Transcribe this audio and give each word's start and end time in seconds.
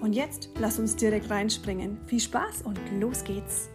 Und 0.00 0.14
jetzt 0.14 0.48
lass 0.58 0.78
uns 0.78 0.96
direkt 0.96 1.28
reinspringen. 1.28 1.98
Viel 2.06 2.20
Spaß 2.20 2.62
und 2.62 2.78
los 2.98 3.22
geht's! 3.22 3.68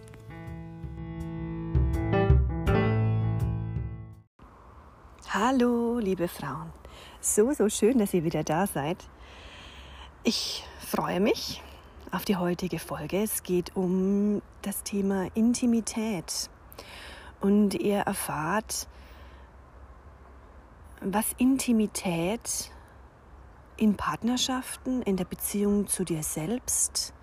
Hallo, 5.29 5.99
liebe 5.99 6.27
Frauen. 6.27 6.71
So, 7.21 7.51
so 7.51 7.69
schön, 7.69 7.99
dass 7.99 8.13
ihr 8.13 8.23
wieder 8.23 8.43
da 8.43 8.65
seid. 8.65 8.97
Ich 10.23 10.65
freue 10.79 11.19
mich 11.19 11.61
auf 12.11 12.25
die 12.25 12.37
heutige 12.37 12.79
Folge. 12.79 13.21
Es 13.21 13.43
geht 13.43 13.75
um 13.75 14.41
das 14.63 14.81
Thema 14.81 15.27
Intimität. 15.35 16.49
Und 17.39 17.75
ihr 17.75 17.97
erfahrt, 17.97 18.87
was 21.01 21.25
Intimität 21.37 22.71
in 23.77 23.95
Partnerschaften, 23.95 25.01
in 25.01 25.17
der 25.17 25.25
Beziehung 25.25 25.87
zu 25.87 26.03
dir 26.03 26.23
selbst 26.23 27.13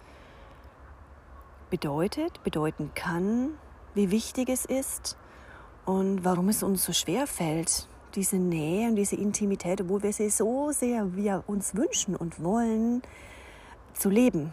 bedeutet, 1.71 2.43
bedeuten 2.45 2.91
kann, 2.95 3.55
wie 3.95 4.11
wichtig 4.11 4.49
es 4.49 4.65
ist 4.65 5.17
und 5.87 6.25
warum 6.25 6.49
es 6.49 6.63
uns 6.63 6.85
so 6.85 6.93
schwer 6.93 7.27
fällt, 7.27 7.89
diese 8.15 8.37
Nähe 8.37 8.89
und 8.89 8.97
diese 8.97 9.17
Intimität, 9.17 9.81
obwohl 9.81 10.03
wir 10.03 10.13
sie 10.13 10.29
so 10.29 10.71
sehr 10.71 11.17
wir 11.17 11.45
uns 11.47 11.75
wünschen 11.75 12.15
und 12.15 12.43
wollen, 12.43 13.03
zu 13.95 14.11
leben, 14.11 14.53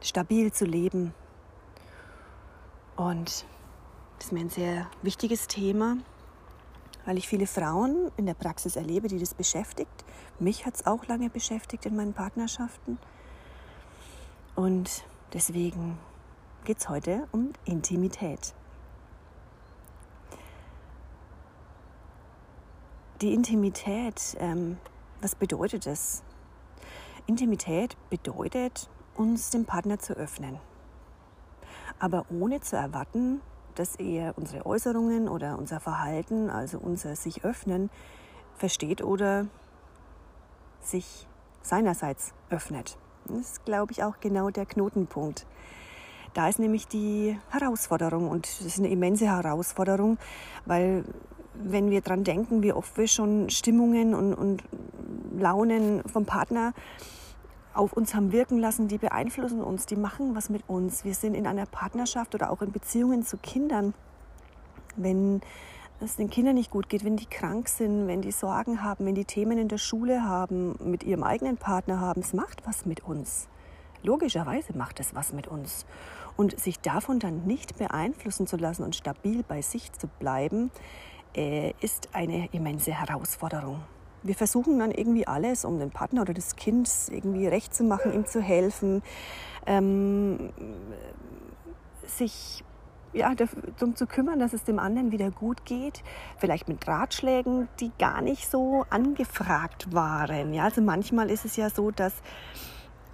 stabil 0.00 0.52
zu 0.52 0.64
leben. 0.64 1.14
Und 2.96 3.46
das 4.18 4.26
ist 4.26 4.32
mir 4.32 4.40
ein 4.40 4.50
sehr 4.50 4.90
wichtiges 5.02 5.46
Thema, 5.46 5.98
weil 7.08 7.16
ich 7.16 7.26
viele 7.26 7.46
Frauen 7.46 8.12
in 8.18 8.26
der 8.26 8.34
Praxis 8.34 8.76
erlebe, 8.76 9.08
die 9.08 9.18
das 9.18 9.32
beschäftigt. 9.32 10.04
Mich 10.38 10.66
hat 10.66 10.74
es 10.74 10.86
auch 10.86 11.06
lange 11.06 11.30
beschäftigt 11.30 11.86
in 11.86 11.96
meinen 11.96 12.12
Partnerschaften. 12.12 12.98
Und 14.54 15.04
deswegen 15.32 15.98
geht 16.66 16.80
es 16.80 16.90
heute 16.90 17.26
um 17.32 17.54
Intimität. 17.64 18.52
Die 23.22 23.32
Intimität, 23.32 24.36
ähm, 24.38 24.76
was 25.22 25.34
bedeutet 25.34 25.86
das? 25.86 26.22
Intimität 27.26 27.96
bedeutet, 28.10 28.90
uns 29.14 29.48
dem 29.48 29.64
Partner 29.64 29.98
zu 29.98 30.12
öffnen, 30.12 30.58
aber 31.98 32.26
ohne 32.28 32.60
zu 32.60 32.76
erwarten, 32.76 33.40
dass 33.78 33.96
er 33.96 34.36
unsere 34.36 34.66
Äußerungen 34.66 35.28
oder 35.28 35.58
unser 35.58 35.80
Verhalten, 35.80 36.50
also 36.50 36.78
unser 36.78 37.14
sich 37.16 37.44
öffnen, 37.44 37.90
versteht 38.56 39.02
oder 39.02 39.46
sich 40.82 41.28
seinerseits 41.62 42.32
öffnet. 42.50 42.96
Das 43.26 43.38
ist, 43.38 43.64
glaube 43.64 43.92
ich, 43.92 44.02
auch 44.02 44.20
genau 44.20 44.50
der 44.50 44.66
Knotenpunkt. 44.66 45.46
Da 46.34 46.48
ist 46.48 46.58
nämlich 46.58 46.88
die 46.88 47.38
Herausforderung 47.50 48.28
und 48.28 48.46
das 48.46 48.66
ist 48.66 48.78
eine 48.78 48.88
immense 48.88 49.26
Herausforderung, 49.26 50.18
weil 50.66 51.04
wenn 51.54 51.90
wir 51.90 52.00
daran 52.00 52.24
denken, 52.24 52.62
wie 52.62 52.72
oft 52.72 52.96
wir 52.96 53.08
schon 53.08 53.50
Stimmungen 53.50 54.14
und, 54.14 54.34
und 54.34 54.62
Launen 55.36 56.02
vom 56.08 56.24
Partner 56.24 56.72
auf 57.74 57.92
uns 57.92 58.14
haben 58.14 58.32
wirken 58.32 58.58
lassen, 58.58 58.88
die 58.88 58.98
beeinflussen 58.98 59.62
uns, 59.62 59.86
die 59.86 59.96
machen 59.96 60.34
was 60.34 60.50
mit 60.50 60.68
uns. 60.68 61.04
Wir 61.04 61.14
sind 61.14 61.34
in 61.34 61.46
einer 61.46 61.66
Partnerschaft 61.66 62.34
oder 62.34 62.50
auch 62.50 62.62
in 62.62 62.72
Beziehungen 62.72 63.22
zu 63.22 63.36
Kindern. 63.36 63.94
Wenn 64.96 65.40
es 66.00 66.16
den 66.16 66.30
Kindern 66.30 66.54
nicht 66.54 66.70
gut 66.70 66.88
geht, 66.88 67.04
wenn 67.04 67.16
die 67.16 67.26
krank 67.26 67.68
sind, 67.68 68.06
wenn 68.06 68.22
die 68.22 68.32
Sorgen 68.32 68.82
haben, 68.82 69.06
wenn 69.06 69.14
die 69.14 69.24
Themen 69.24 69.58
in 69.58 69.68
der 69.68 69.78
Schule 69.78 70.24
haben, 70.24 70.76
mit 70.82 71.02
ihrem 71.02 71.22
eigenen 71.22 71.56
Partner 71.56 72.00
haben, 72.00 72.20
es 72.20 72.32
macht 72.32 72.66
was 72.66 72.86
mit 72.86 73.04
uns. 73.04 73.48
Logischerweise 74.02 74.76
macht 74.76 75.00
es 75.00 75.14
was 75.14 75.32
mit 75.32 75.48
uns. 75.48 75.86
Und 76.36 76.58
sich 76.58 76.78
davon 76.78 77.18
dann 77.18 77.46
nicht 77.46 77.78
beeinflussen 77.78 78.46
zu 78.46 78.56
lassen 78.56 78.84
und 78.84 78.94
stabil 78.94 79.42
bei 79.46 79.60
sich 79.60 79.92
zu 79.92 80.06
bleiben, 80.06 80.70
äh, 81.34 81.72
ist 81.80 82.10
eine 82.12 82.48
immense 82.52 82.92
Herausforderung 82.92 83.80
wir 84.22 84.34
versuchen 84.34 84.78
dann 84.78 84.90
irgendwie 84.90 85.26
alles, 85.26 85.64
um 85.64 85.78
den 85.78 85.90
Partner 85.90 86.22
oder 86.22 86.34
das 86.34 86.56
Kind 86.56 86.90
irgendwie 87.10 87.46
recht 87.46 87.74
zu 87.74 87.84
machen, 87.84 88.12
ihm 88.12 88.26
zu 88.26 88.40
helfen, 88.40 89.02
ähm, 89.66 90.50
sich 92.06 92.64
ja, 93.12 93.34
darum 93.34 93.96
zu 93.96 94.06
kümmern, 94.06 94.38
dass 94.38 94.52
es 94.52 94.64
dem 94.64 94.78
anderen 94.78 95.12
wieder 95.12 95.30
gut 95.30 95.64
geht. 95.64 96.02
Vielleicht 96.36 96.68
mit 96.68 96.86
Ratschlägen, 96.86 97.68
die 97.80 97.90
gar 97.98 98.20
nicht 98.20 98.50
so 98.50 98.84
angefragt 98.90 99.92
waren. 99.92 100.52
Ja, 100.52 100.64
also 100.64 100.82
manchmal 100.82 101.30
ist 101.30 101.44
es 101.44 101.56
ja 101.56 101.70
so, 101.70 101.90
dass 101.90 102.14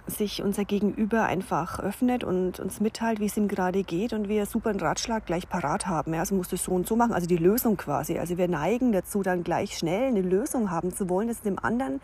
sich 0.07 0.43
unser 0.43 0.65
Gegenüber 0.65 1.23
einfach 1.23 1.79
öffnet 1.79 2.23
und 2.23 2.59
uns 2.59 2.79
mitteilt, 2.79 3.19
wie 3.19 3.25
es 3.25 3.37
ihm 3.37 3.47
gerade 3.47 3.83
geht 3.83 4.13
und 4.13 4.27
wir 4.27 4.45
super 4.45 4.69
einen 4.69 4.79
Ratschlag 4.79 5.25
gleich 5.25 5.49
parat 5.49 5.87
haben. 5.87 6.13
Ja, 6.13 6.19
also 6.19 6.35
musst 6.35 6.51
du 6.51 6.55
es 6.55 6.63
so 6.63 6.71
und 6.71 6.87
so 6.87 6.95
machen, 6.95 7.13
also 7.13 7.27
die 7.27 7.37
Lösung 7.37 7.77
quasi. 7.77 8.19
Also 8.19 8.37
wir 8.37 8.47
neigen 8.47 8.91
dazu, 8.91 9.23
dann 9.23 9.43
gleich 9.43 9.77
schnell 9.77 10.07
eine 10.07 10.21
Lösung 10.21 10.69
haben 10.69 10.93
zu 10.93 11.09
wollen, 11.09 11.27
dass 11.27 11.37
es 11.37 11.43
dem 11.43 11.59
anderen 11.59 12.01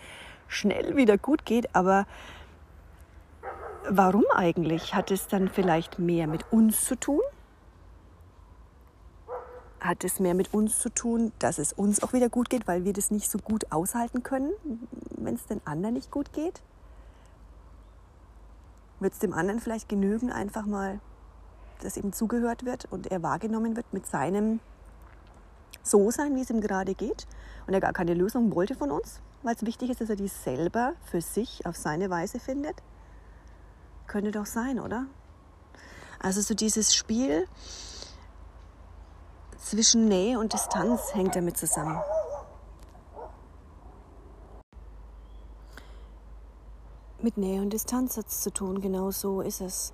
schnell 0.47 0.95
wieder 0.95 1.17
gut 1.17 1.45
geht. 1.45 1.75
Aber 1.75 2.05
warum 3.87 4.25
eigentlich? 4.33 4.95
Hat 4.95 5.11
es 5.11 5.27
dann 5.27 5.49
vielleicht 5.49 5.99
mehr 5.99 6.27
mit 6.27 6.51
uns 6.51 6.83
zu 6.83 6.95
tun? 6.95 7.21
Hat 9.79 10.03
es 10.03 10.19
mehr 10.19 10.35
mit 10.35 10.53
uns 10.53 10.79
zu 10.79 10.89
tun, 10.89 11.31
dass 11.39 11.57
es 11.57 11.73
uns 11.73 12.03
auch 12.03 12.13
wieder 12.13 12.29
gut 12.29 12.49
geht, 12.49 12.67
weil 12.67 12.83
wir 12.83 12.93
das 12.93 13.09
nicht 13.09 13.29
so 13.29 13.39
gut 13.39 13.71
aushalten 13.71 14.21
können, 14.21 14.51
wenn 15.17 15.35
es 15.35 15.45
den 15.45 15.61
anderen 15.65 15.95
nicht 15.95 16.11
gut 16.11 16.33
geht? 16.33 16.61
Wird 19.01 19.13
es 19.13 19.19
dem 19.19 19.33
anderen 19.33 19.59
vielleicht 19.59 19.89
genügen, 19.89 20.31
einfach 20.31 20.65
mal, 20.65 20.99
dass 21.81 21.97
ihm 21.97 22.13
zugehört 22.13 22.63
wird 22.63 22.85
und 22.91 23.07
er 23.07 23.23
wahrgenommen 23.23 23.75
wird 23.75 23.91
mit 23.91 24.05
seinem 24.05 24.59
So-Sein, 25.83 26.35
wie 26.35 26.41
es 26.41 26.49
ihm 26.49 26.61
gerade 26.61 26.93
geht 26.93 27.27
und 27.67 27.73
er 27.73 27.81
gar 27.81 27.93
keine 27.93 28.13
Lösung 28.13 28.53
wollte 28.55 28.75
von 28.75 28.91
uns, 28.91 29.19
weil 29.41 29.55
es 29.55 29.65
wichtig 29.65 29.89
ist, 29.89 30.01
dass 30.01 30.09
er 30.09 30.15
die 30.15 30.27
selber 30.27 30.93
für 31.09 31.21
sich 31.21 31.65
auf 31.65 31.75
seine 31.75 32.09
Weise 32.09 32.39
findet? 32.39 32.75
Könnte 34.07 34.31
doch 34.31 34.45
sein, 34.45 34.79
oder? 34.79 35.07
Also 36.19 36.41
so 36.41 36.53
dieses 36.53 36.93
Spiel 36.93 37.47
zwischen 39.57 40.07
Nähe 40.07 40.37
und 40.37 40.53
Distanz 40.53 41.15
hängt 41.15 41.35
damit 41.35 41.57
zusammen. 41.57 41.99
Mit 47.23 47.37
Nähe 47.37 47.61
und 47.61 47.71
Distanz 47.71 48.17
hat 48.17 48.27
es 48.27 48.41
zu 48.41 48.51
tun. 48.51 48.81
Genau 48.81 49.11
so 49.11 49.41
ist 49.41 49.61
es. 49.61 49.93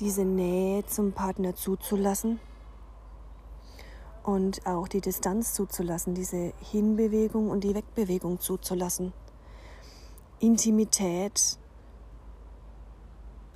Diese 0.00 0.24
Nähe 0.24 0.84
zum 0.86 1.12
Partner 1.12 1.54
zuzulassen 1.54 2.40
und 4.22 4.66
auch 4.66 4.88
die 4.88 5.00
Distanz 5.00 5.54
zuzulassen, 5.54 6.14
diese 6.14 6.52
Hinbewegung 6.70 7.50
und 7.50 7.64
die 7.64 7.74
Wegbewegung 7.74 8.40
zuzulassen. 8.40 9.12
Intimität 10.38 11.58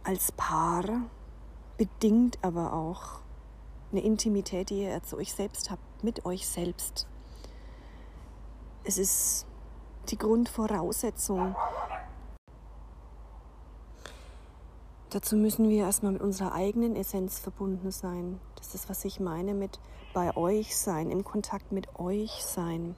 als 0.02 0.32
Paar 0.32 0.84
bedingt 1.78 2.38
aber 2.42 2.72
auch 2.72 3.20
eine 3.90 4.02
Intimität, 4.02 4.70
die 4.70 4.82
ihr 4.82 5.02
zu 5.02 5.16
euch 5.16 5.32
selbst 5.32 5.70
habt, 5.70 6.04
mit 6.04 6.26
euch 6.26 6.46
selbst. 6.46 7.06
Es 8.84 8.98
ist 8.98 9.46
die 10.10 10.18
Grundvoraussetzung 10.18 11.54
Dazu 15.10 15.36
müssen 15.36 15.68
wir 15.68 15.84
erstmal 15.84 16.12
mit 16.12 16.22
unserer 16.22 16.52
eigenen 16.52 16.96
Essenz 16.96 17.38
verbunden 17.38 17.90
sein. 17.90 18.40
Das 18.56 18.74
ist, 18.74 18.88
was 18.88 19.04
ich 19.04 19.20
meine 19.20 19.54
mit 19.54 19.78
bei 20.12 20.36
euch 20.36 20.76
sein, 20.76 21.10
im 21.10 21.24
Kontakt 21.24 21.72
mit 21.72 21.98
euch 21.98 22.30
sein. 22.44 22.96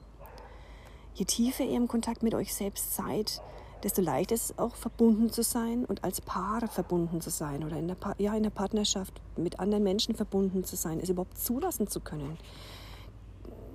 Je 1.13 1.25
tiefer 1.25 1.63
ihr 1.63 1.77
im 1.77 1.87
Kontakt 1.87 2.23
mit 2.23 2.35
euch 2.35 2.53
selbst 2.53 2.95
seid, 2.95 3.41
desto 3.83 4.01
leichter 4.01 4.35
ist 4.35 4.51
es 4.51 4.59
auch 4.59 4.75
verbunden 4.75 5.29
zu 5.29 5.43
sein 5.43 5.85
und 5.85 6.03
als 6.03 6.21
Paar 6.21 6.67
verbunden 6.67 7.21
zu 7.21 7.29
sein 7.29 7.63
oder 7.63 7.77
in 7.77 7.87
der, 7.87 7.95
pa 7.95 8.15
ja, 8.17 8.35
in 8.35 8.43
der 8.43 8.49
Partnerschaft 8.49 9.13
mit 9.35 9.59
anderen 9.59 9.83
Menschen 9.83 10.15
verbunden 10.15 10.63
zu 10.63 10.75
sein, 10.75 10.99
es 10.99 11.09
überhaupt 11.09 11.37
zulassen 11.37 11.87
zu 11.87 11.99
können. 11.99 12.37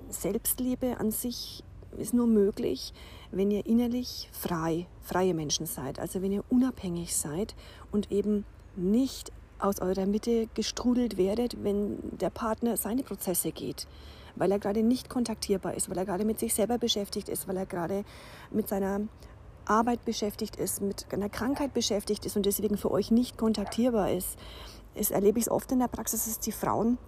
Selbstliebe 0.09 0.99
an 0.99 1.11
sich 1.11 1.65
ist 1.97 2.15
nur 2.15 2.27
möglich, 2.27 2.93
wenn 3.33 3.51
ihr 3.51 3.67
innerlich 3.67 4.29
frei, 4.33 4.87
freie 5.01 5.35
Menschen 5.35 5.67
seid. 5.67 5.99
Also 5.99 6.23
wenn 6.23 6.33
ihr 6.33 6.45
unabhängig 6.49 7.17
seid 7.17 7.55
und 7.91 8.13
eben 8.13 8.45
nicht 8.77 9.33
aus 9.59 9.81
eurer 9.81 10.07
Mitte 10.07 10.49
gestrudelt 10.55 11.17
werdet, 11.17 11.63
wenn 11.65 11.99
der 12.19 12.31
Partner 12.31 12.77
seine 12.77 13.03
Prozesse 13.03 13.53
geht, 13.53 13.87
weil 14.37 14.51
er 14.51 14.59
gerade 14.59 14.83
nicht 14.83 15.09
kontaktierbar 15.09 15.75
ist, 15.75 15.89
weil 15.89 15.99
er 15.99 16.05
gerade 16.05 16.25
mit 16.25 16.39
sich 16.39 16.55
selber 16.55 16.79
beschäftigt 16.79 17.29
ist, 17.29 17.49
weil 17.49 17.57
er 17.57 17.67
gerade 17.67 18.05
mit 18.51 18.69
seiner 18.69 19.01
Arbeit 19.65 20.05
beschäftigt 20.05 20.57
ist, 20.57 20.81
mit 20.81 21.07
einer 21.13 21.29
Krankheit 21.29 21.73
beschäftigt 21.75 22.27
ist 22.27 22.37
und 22.37 22.47
deswegen 22.47 22.77
für 22.77 22.91
euch 22.91 23.11
nicht 23.11 23.39
kontaktierbar 23.39 24.11
ist. 24.11 24.37
Das 24.95 25.11
erlebe 25.11 25.39
ich 25.39 25.47
es 25.47 25.51
oft 25.51 25.71
in 25.73 25.79
der 25.79 25.89
Praxis, 25.89 26.25
dass 26.25 26.41
die 26.41 26.53
Frauen 26.53 26.99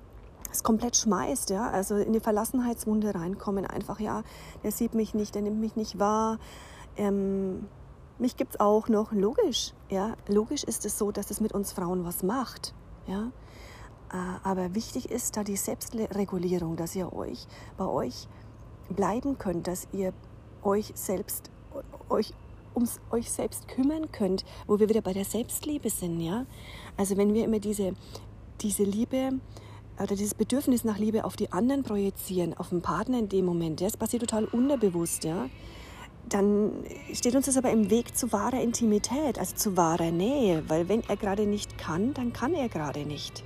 es 0.55 0.63
komplett 0.63 0.97
schmeißt, 0.97 1.51
ja, 1.51 1.71
also 1.71 1.97
in 1.97 2.13
die 2.13 2.21
Verlassenheitswunde 2.21 3.15
reinkommen, 3.15 3.67
einfach, 3.67 4.01
ja, 4.01 4.23
der 4.63 4.73
sieht 4.73 4.95
mich 4.95 5.15
nicht, 5.15 5.35
der 5.35 5.43
nimmt 5.43 5.61
mich 5.61 5.77
nicht 5.77 5.99
wahr, 5.99 6.39
ähm, 6.97 7.67
mich 8.19 8.37
gibt 8.37 8.55
es 8.55 8.61
auch 8.61 8.89
noch, 8.89 9.13
logisch, 9.13 9.73
ja, 9.89 10.15
logisch 10.29 10.65
ist 10.65 10.85
es 10.85 10.99
so, 10.99 11.11
dass 11.11 11.31
es 11.31 11.41
mit 11.41 11.53
uns 11.53 11.73
Frauen 11.73 12.05
was 12.05 12.23
macht, 12.23 12.75
ja, 13.07 13.31
äh, 14.13 14.17
aber 14.43 14.75
wichtig 14.75 15.11
ist 15.11 15.37
da 15.37 15.45
die 15.45 15.57
Selbstregulierung, 15.57 16.77
dass 16.77 16.95
ihr 16.95 17.13
euch 17.13 17.47
bei 17.77 17.87
euch 17.87 18.29
bleiben 18.89 19.39
könnt, 19.39 19.67
dass 19.67 19.89
ihr 19.93 20.13
euch 20.63 20.93
selbst 20.95 21.51
euch 22.09 22.33
um 22.75 22.89
euch 23.11 23.31
selbst 23.31 23.69
kümmern 23.69 24.11
könnt, 24.13 24.45
wo 24.67 24.79
wir 24.79 24.89
wieder 24.89 25.01
bei 25.01 25.13
der 25.13 25.25
Selbstliebe 25.25 25.91
sind, 25.91 26.21
ja? 26.21 26.45
Also 26.97 27.17
wenn 27.17 27.33
wir 27.33 27.45
immer 27.45 27.61
diese, 27.61 27.95
diese 28.61 28.83
Liebe 28.83 29.33
oder 29.99 30.17
dieses 30.17 30.35
Bedürfnis 30.35 30.85
nach 30.85 30.99
Liebe 30.99 31.25
auf 31.25 31.37
die 31.37 31.53
anderen 31.53 31.83
projizieren, 31.83 32.55
auf 32.55 32.71
den 32.71 32.83
Partner 32.83 33.19
in 33.19 33.29
dem 33.29 33.45
Moment, 33.45 33.81
das 33.81 33.97
passiert 33.97 34.23
total 34.23 34.45
unterbewusst, 34.45 35.25
ja? 35.25 35.47
Dann 36.29 36.73
steht 37.13 37.35
uns 37.35 37.47
das 37.47 37.59
aber 37.59 37.71
im 37.71 37.91
Weg 37.91 38.17
zu 38.17 38.33
wahrer 38.33 38.61
Intimität, 38.63 39.39
also 39.39 39.55
zu 39.57 39.77
wahrer 39.77 40.11
Nähe, 40.11 40.65
weil 40.69 40.89
wenn 40.89 41.03
er 41.07 41.17
gerade 41.17 41.47
nicht 41.47 41.77
kann, 41.77 42.15
dann 42.15 42.33
kann 42.33 42.55
er 42.55 42.69
gerade 42.69 43.05
nicht. 43.05 43.45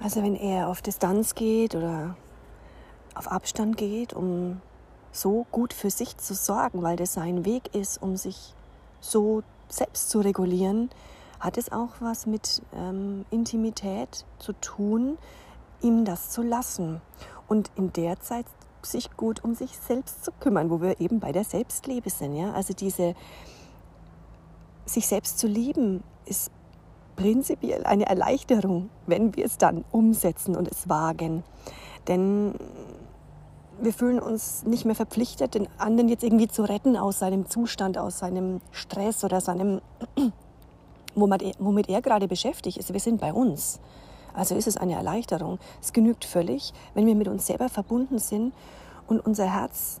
Also 0.00 0.22
wenn 0.22 0.34
er 0.34 0.68
auf 0.68 0.82
Distanz 0.82 1.34
geht 1.34 1.74
oder 1.74 2.16
auf 3.14 3.30
Abstand 3.30 3.76
geht, 3.76 4.14
um 4.14 4.60
so 5.12 5.46
gut 5.52 5.74
für 5.74 5.90
sich 5.90 6.16
zu 6.16 6.34
sorgen, 6.34 6.82
weil 6.82 6.96
das 6.96 7.12
sein 7.12 7.44
Weg 7.44 7.74
ist, 7.74 8.02
um 8.02 8.16
sich 8.16 8.54
so 9.00 9.42
selbst 9.68 10.10
zu 10.10 10.20
regulieren, 10.20 10.90
hat 11.42 11.58
es 11.58 11.72
auch 11.72 11.88
was 11.98 12.26
mit 12.26 12.62
ähm, 12.72 13.24
Intimität 13.30 14.24
zu 14.38 14.52
tun, 14.52 15.18
ihm 15.82 16.04
das 16.04 16.30
zu 16.30 16.42
lassen 16.42 17.00
und 17.48 17.72
in 17.74 17.92
der 17.92 18.20
Zeit 18.20 18.46
sich 18.82 19.16
gut 19.16 19.42
um 19.42 19.54
sich 19.54 19.76
selbst 19.76 20.24
zu 20.24 20.30
kümmern, 20.38 20.70
wo 20.70 20.80
wir 20.80 21.00
eben 21.00 21.18
bei 21.18 21.32
der 21.32 21.42
Selbstliebe 21.42 22.10
sind. 22.10 22.36
Ja? 22.36 22.52
Also 22.52 22.74
diese 22.74 23.14
sich 24.86 25.08
selbst 25.08 25.40
zu 25.40 25.48
lieben 25.48 26.04
ist 26.26 26.52
prinzipiell 27.16 27.84
eine 27.84 28.06
Erleichterung, 28.06 28.88
wenn 29.06 29.34
wir 29.34 29.44
es 29.44 29.58
dann 29.58 29.84
umsetzen 29.90 30.56
und 30.56 30.68
es 30.68 30.88
wagen. 30.88 31.42
Denn 32.06 32.54
wir 33.80 33.92
fühlen 33.92 34.20
uns 34.20 34.64
nicht 34.64 34.84
mehr 34.84 34.94
verpflichtet, 34.94 35.54
den 35.54 35.66
anderen 35.78 36.08
jetzt 36.08 36.22
irgendwie 36.22 36.48
zu 36.48 36.62
retten 36.62 36.96
aus 36.96 37.18
seinem 37.18 37.48
Zustand, 37.48 37.98
aus 37.98 38.20
seinem 38.20 38.60
Stress 38.70 39.24
oder 39.24 39.40
seinem, 39.40 39.80
womit 41.14 41.88
er 41.88 42.02
gerade 42.02 42.28
beschäftigt 42.28 42.78
ist. 42.78 42.92
Wir 42.92 43.00
sind 43.00 43.20
bei 43.20 43.32
uns. 43.32 43.80
Also 44.34 44.54
ist 44.54 44.66
es 44.66 44.76
eine 44.76 44.94
Erleichterung. 44.94 45.58
Es 45.80 45.92
genügt 45.92 46.24
völlig, 46.24 46.72
wenn 46.94 47.06
wir 47.06 47.14
mit 47.14 47.28
uns 47.28 47.46
selber 47.46 47.68
verbunden 47.68 48.18
sind 48.18 48.54
und 49.06 49.24
unser 49.24 49.46
Herz 49.46 50.00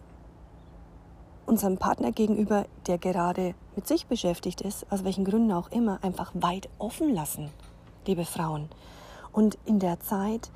unserem 1.44 1.76
Partner 1.76 2.12
gegenüber, 2.12 2.66
der 2.86 2.98
gerade 2.98 3.54
mit 3.74 3.86
sich 3.86 4.06
beschäftigt 4.06 4.60
ist, 4.60 4.90
aus 4.90 5.04
welchen 5.04 5.24
Gründen 5.24 5.52
auch 5.52 5.70
immer, 5.70 5.98
einfach 6.02 6.30
weit 6.34 6.68
offen 6.78 7.12
lassen, 7.12 7.50
liebe 8.06 8.24
Frauen. 8.24 8.68
Und 9.32 9.58
in 9.64 9.78
der 9.78 9.98
Zeit 10.00 10.50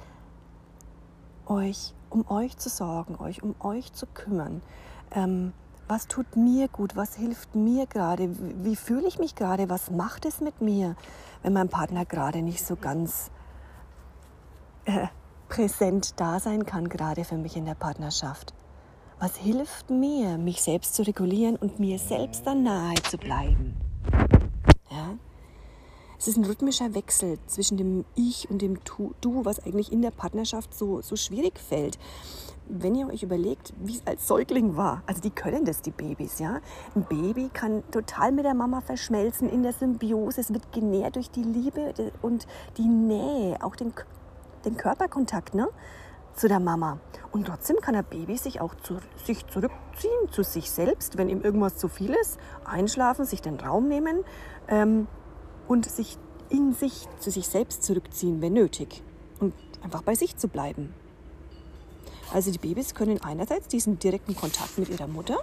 euch 1.47 1.93
um 2.11 2.29
euch 2.31 2.57
zu 2.57 2.69
sorgen, 2.69 3.17
euch 3.17 3.43
um 3.43 3.55
euch 3.61 3.93
zu 3.93 4.07
kümmern. 4.07 4.63
Ähm, 5.11 5.53
was 5.89 6.09
tut 6.09 6.37
mir 6.37 6.69
gut? 6.69 6.97
Was 6.97 7.15
hilft 7.15 7.55
mir 7.55 7.87
gerade? 7.87 8.29
Wie, 8.65 8.77
fühle 8.77 9.07
ich 9.07 9.19
mich 9.19 9.35
gerade? 9.35 9.69
Was 9.69 9.91
macht 9.91 10.25
es 10.25 10.41
mit 10.41 10.61
mir, 10.61 10.97
wenn 11.43 11.53
mein 11.53 11.69
Partner 11.69 12.05
gerade 12.05 12.43
nicht 12.43 12.65
so 12.65 12.77
ganz 12.77 13.31
äh, 14.85 15.07
präsent 15.49 16.19
da 16.21 16.41
sein 16.41 16.67
kann, 16.67 16.89
gerade 16.89 17.25
für 17.25 17.37
mich 17.37 17.57
in 17.57 17.67
der 17.67 17.75
Partnerschaft? 17.75 18.55
Was 19.19 19.37
hilft 19.37 19.91
mir, 19.91 20.37
mich 20.39 20.63
selbst 20.63 20.95
zu 20.95 21.03
regulieren 21.03 21.57
und 21.57 21.81
mir 21.81 21.99
selbst 21.99 22.47
dann 22.47 22.65
nahe 22.65 22.95
zu 23.09 23.17
bleiben? 23.17 23.77
Ja? 24.91 25.15
Es 26.19 26.29
ist 26.29 26.39
ein 26.39 26.45
rhythmischer 26.45 26.95
Wechsel 26.95 27.39
zwischen 27.47 27.77
dem 27.77 28.05
Ich 28.15 28.49
und 28.51 28.63
dem 28.63 28.79
Du, 29.21 29.45
was 29.45 29.61
eigentlich 29.61 29.93
in 29.93 30.01
der 30.01 30.11
Partnerschaft 30.11 30.75
so, 30.75 31.03
so 31.03 31.15
schwierig 31.15 31.59
fällt. 31.59 31.99
Wenn 32.69 32.95
ihr 32.95 33.07
euch 33.07 33.23
überlegt, 33.23 33.75
wie 33.79 33.95
es 33.95 34.07
als 34.07 34.27
Säugling 34.27 34.77
war, 34.77 35.03
also 35.07 35.21
die 35.21 35.31
können 35.31 35.65
das, 35.65 35.83
die 35.83 35.91
Babys, 35.91 36.39
ja. 36.39 36.61
Ein 36.95 37.05
Baby 37.05 37.51
kann 37.53 37.85
total 37.91 38.33
mit 38.33 38.45
der 38.45 38.55
Mama 38.55 38.81
verschmelzen 38.81 39.49
in 39.49 39.63
der 39.63 39.73
Symbiose. 39.73 40.41
Es 40.41 40.53
wird 40.53 40.73
genährt 40.73 41.17
durch 41.17 41.31
die 41.31 41.43
Liebe 41.43 41.93
und 42.23 42.47
die 42.77 42.89
Nähe, 42.89 43.63
auch 43.63 43.77
den, 43.77 43.93
den 44.65 44.77
Körperkontakt, 44.77 45.55
ne? 45.55 45.69
zu 46.37 46.49
der 46.49 46.61
Mama. 46.61 46.99
Und 47.33 47.47
trotzdem 47.47 47.77
kann 47.81 47.95
ein 47.95 48.05
Baby 48.05 48.37
sich 48.37 48.61
auch 48.61 48.75
zu, 48.75 48.99
sich 49.25 49.47
zurückziehen 49.47 50.31
zu 50.31 50.43
sich 50.43 50.71
selbst, 50.71 51.17
wenn 51.19 51.29
ihm 51.29 51.41
irgendwas 51.41 51.77
zu 51.77 51.89
viel 51.89 52.15
ist, 52.15 52.39
einschlafen, 52.65 53.25
sich 53.25 53.41
den 53.41 53.59
Raum 53.59 53.89
nehmen 53.89 54.25
ähm, 54.69 55.07
und 55.69 55.87
sich 55.87 56.19
in 56.49 56.75
sich 56.75 57.09
zu 57.19 57.31
sich 57.31 57.49
selbst 57.49 57.83
zurückziehen, 57.83 58.41
wenn 58.41 58.53
nötig. 58.53 59.03
Und 59.41 59.53
einfach 59.83 60.03
bei 60.03 60.15
sich 60.15 60.37
zu 60.37 60.49
bleiben. 60.49 60.95
Also 62.33 62.51
die 62.51 62.59
Babys 62.59 62.95
können 62.95 63.23
einerseits 63.23 63.69
diesen 63.69 63.99
direkten 63.99 64.35
Kontakt 64.35 64.79
mit 64.79 64.89
ihrer 64.89 65.07
Mutter, 65.07 65.39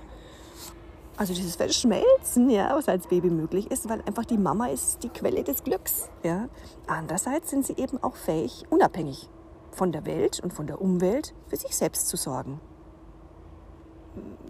also 1.15 1.33
dieses 1.33 1.55
Verschmelzen, 1.55 2.49
ja, 2.49 2.75
was 2.75 2.89
als 2.89 3.07
Baby 3.07 3.29
möglich 3.29 3.69
ist, 3.69 3.87
weil 3.87 4.01
einfach 4.01 4.25
die 4.25 4.37
Mama 4.37 4.67
ist 4.67 5.03
die 5.03 5.09
Quelle 5.09 5.43
des 5.43 5.63
Glücks. 5.63 6.09
Ja. 6.23 6.49
Andererseits 6.87 7.51
sind 7.51 7.65
sie 7.65 7.77
eben 7.77 8.01
auch 8.01 8.15
fähig, 8.15 8.65
unabhängig 8.69 9.29
von 9.71 9.91
der 9.91 10.05
Welt 10.05 10.39
und 10.39 10.53
von 10.53 10.65
der 10.65 10.81
Umwelt 10.81 11.33
für 11.47 11.55
sich 11.55 11.75
selbst 11.75 12.07
zu 12.07 12.17
sorgen. 12.17 12.59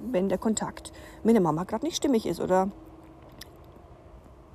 Wenn 0.10 0.30
der 0.30 0.38
Kontakt 0.38 0.94
mit 1.24 1.36
der 1.36 1.42
Mama 1.42 1.66
gerade 1.66 1.86
nicht 1.86 1.98
stimmig 1.98 2.26
ist 2.26 2.40
oder 2.40 2.72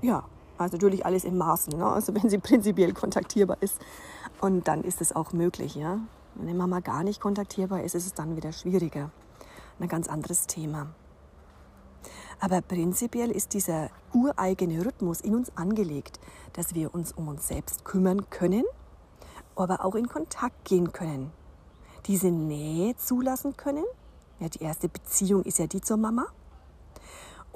ja, 0.00 0.24
also 0.58 0.76
natürlich 0.76 1.06
alles 1.06 1.24
in 1.24 1.36
Maßen, 1.38 1.76
ne? 1.78 1.86
also 1.86 2.14
wenn 2.14 2.28
sie 2.28 2.38
prinzipiell 2.48 2.92
kontaktierbar 2.92 3.58
ist. 3.60 3.80
Und 4.40 4.68
dann 4.68 4.84
ist 4.84 5.00
es 5.00 5.14
auch 5.14 5.32
möglich, 5.32 5.74
ja. 5.74 5.98
Wenn 6.34 6.46
die 6.46 6.54
Mama 6.54 6.80
gar 6.80 7.02
nicht 7.02 7.20
kontaktierbar 7.20 7.82
ist, 7.82 7.94
ist 7.94 8.06
es 8.06 8.14
dann 8.14 8.36
wieder 8.36 8.52
schwieriger. 8.52 9.10
Ein 9.80 9.88
ganz 9.88 10.08
anderes 10.08 10.46
Thema. 10.46 10.88
Aber 12.38 12.60
prinzipiell 12.60 13.32
ist 13.32 13.54
dieser 13.54 13.90
ureigene 14.12 14.84
Rhythmus 14.84 15.20
in 15.20 15.34
uns 15.34 15.56
angelegt, 15.56 16.20
dass 16.52 16.74
wir 16.74 16.94
uns 16.94 17.10
um 17.10 17.26
uns 17.26 17.48
selbst 17.48 17.84
kümmern 17.84 18.30
können 18.30 18.64
aber 19.58 19.84
auch 19.84 19.94
in 19.94 20.08
Kontakt 20.08 20.64
gehen 20.64 20.92
können. 20.92 21.32
Diese 22.06 22.30
Nähe 22.30 22.96
zulassen 22.96 23.56
können. 23.56 23.84
Ja, 24.38 24.48
die 24.48 24.62
erste 24.62 24.88
Beziehung 24.88 25.42
ist 25.42 25.58
ja 25.58 25.66
die 25.66 25.80
zur 25.80 25.96
Mama. 25.96 26.26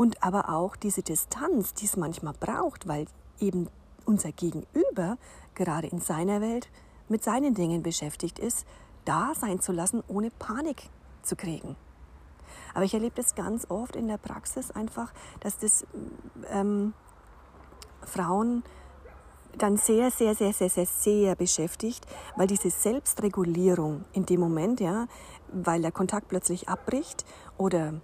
Und 0.02 0.20
aber 0.20 0.48
auch 0.48 0.74
diese 0.74 1.04
Distanz, 1.04 1.74
die 1.74 1.84
es 1.84 1.96
manchmal 1.96 2.34
braucht, 2.34 2.88
weil 2.88 3.06
eben 3.38 3.68
unser 4.04 4.32
Gegenüber 4.32 5.16
gerade 5.54 5.86
in 5.86 6.00
seiner 6.00 6.40
Welt 6.40 6.68
mit 7.08 7.22
seinen 7.22 7.54
Dingen 7.54 7.84
beschäftigt 7.84 8.40
ist, 8.40 8.66
da 9.04 9.30
sein 9.36 9.60
zu 9.60 9.70
lassen, 9.70 10.02
ohne 10.08 10.32
Panik 10.32 10.90
zu 11.22 11.36
kriegen. 11.36 11.76
Aber 12.74 12.84
ich 12.84 12.94
erlebe 12.94 13.14
das 13.14 13.36
ganz 13.36 13.70
oft 13.70 13.94
in 13.94 14.08
der 14.08 14.18
Praxis 14.18 14.72
einfach, 14.72 15.12
dass 15.38 15.58
das 15.58 15.86
ähm, 16.50 16.94
Frauen 18.04 18.64
dann 19.56 19.76
sehr, 19.76 20.10
sehr, 20.10 20.34
sehr, 20.34 20.52
sehr, 20.52 20.68
sehr, 20.68 20.86
sehr 20.86 21.36
beschäftigt, 21.36 22.04
weil 22.34 22.48
diese 22.48 22.70
Selbstregulierung 22.70 24.04
in 24.14 24.26
dem 24.26 24.40
Moment, 24.40 24.80
ja, 24.80 25.06
weil 25.52 25.80
der 25.80 25.92
Kontakt 25.92 26.26
plötzlich 26.26 26.68
abbricht 26.68 27.24
oder 27.56 28.00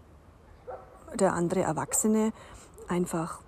der 1.14 1.32
andere 1.32 1.62
Erwachsene 1.62 2.32
einfach 2.88 3.40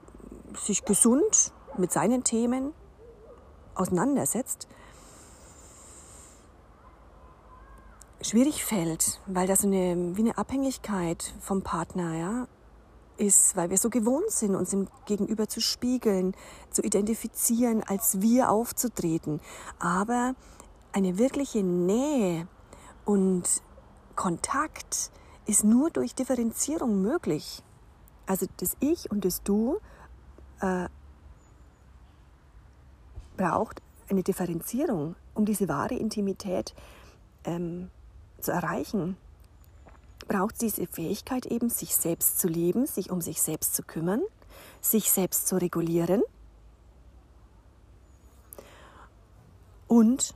sich 0.56 0.84
gesund 0.84 1.52
mit 1.76 1.92
seinen 1.92 2.24
Themen 2.24 2.72
auseinandersetzt, 3.74 4.68
schwierig 8.20 8.64
fällt, 8.64 9.20
weil 9.26 9.46
das 9.46 9.64
eine, 9.64 10.16
wie 10.16 10.22
eine 10.22 10.38
Abhängigkeit 10.38 11.34
vom 11.40 11.62
Partner, 11.62 12.14
ja, 12.14 12.48
ist, 13.16 13.54
weil 13.54 13.70
wir 13.70 13.76
so 13.76 13.90
gewohnt 13.90 14.30
sind, 14.30 14.56
uns 14.56 14.72
im 14.72 14.88
Gegenüber 15.04 15.46
zu 15.48 15.60
spiegeln, 15.60 16.34
zu 16.70 16.82
identifizieren, 16.82 17.82
als 17.86 18.20
wir 18.20 18.50
aufzutreten. 18.50 19.40
Aber 19.78 20.34
eine 20.92 21.18
wirkliche 21.18 21.62
Nähe 21.62 22.48
und 23.04 23.44
Kontakt 24.16 25.10
ist 25.46 25.64
nur 25.64 25.90
durch 25.90 26.14
Differenzierung 26.14 27.00
möglich. 27.02 27.62
Also 28.26 28.46
das 28.58 28.76
Ich 28.80 29.10
und 29.10 29.24
das 29.24 29.42
Du 29.42 29.78
äh, 30.60 30.88
braucht 33.36 33.82
eine 34.08 34.22
Differenzierung, 34.22 35.16
um 35.34 35.44
diese 35.44 35.68
wahre 35.68 35.94
Intimität 35.94 36.74
ähm, 37.44 37.90
zu 38.40 38.52
erreichen. 38.52 39.16
Braucht 40.28 40.54
es 40.54 40.58
diese 40.58 40.86
Fähigkeit 40.86 41.46
eben, 41.46 41.70
sich 41.70 41.96
selbst 41.96 42.38
zu 42.38 42.48
leben, 42.48 42.86
sich 42.86 43.10
um 43.10 43.20
sich 43.20 43.40
selbst 43.40 43.74
zu 43.74 43.82
kümmern, 43.82 44.22
sich 44.80 45.10
selbst 45.10 45.48
zu 45.48 45.56
regulieren 45.56 46.22
und 49.88 50.34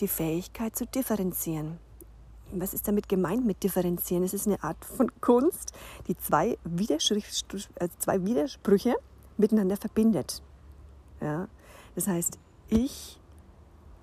die 0.00 0.08
Fähigkeit 0.08 0.76
zu 0.76 0.86
differenzieren. 0.86 1.78
Was 2.54 2.74
ist 2.74 2.86
damit 2.86 3.08
gemeint 3.08 3.46
mit 3.46 3.62
differenzieren? 3.62 4.24
Es 4.24 4.34
ist 4.34 4.46
eine 4.46 4.62
Art 4.62 4.84
von 4.84 5.10
Kunst, 5.20 5.72
die 6.06 6.16
zwei, 6.16 6.58
Widersprüche, 6.64 7.46
also 7.80 7.94
zwei 7.98 8.24
Widersprüche 8.24 8.94
miteinander 9.38 9.76
verbindet. 9.76 10.42
Ja? 11.20 11.48
Das 11.94 12.08
heißt, 12.08 12.38
ich 12.68 13.18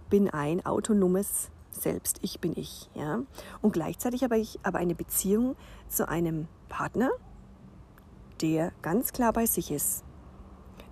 bin 0.09 0.29
ein 0.29 0.65
autonomes 0.65 1.49
Selbst, 1.71 2.17
ich 2.21 2.39
bin 2.39 2.53
ich. 2.55 2.89
Ja? 2.95 3.21
Und 3.61 3.73
gleichzeitig 3.73 4.23
habe 4.23 4.37
ich 4.37 4.59
aber 4.63 4.79
eine 4.79 4.95
Beziehung 4.95 5.55
zu 5.87 6.07
einem 6.07 6.47
Partner, 6.67 7.11
der 8.41 8.71
ganz 8.81 9.13
klar 9.13 9.33
bei 9.33 9.45
sich 9.45 9.71
ist, 9.71 10.03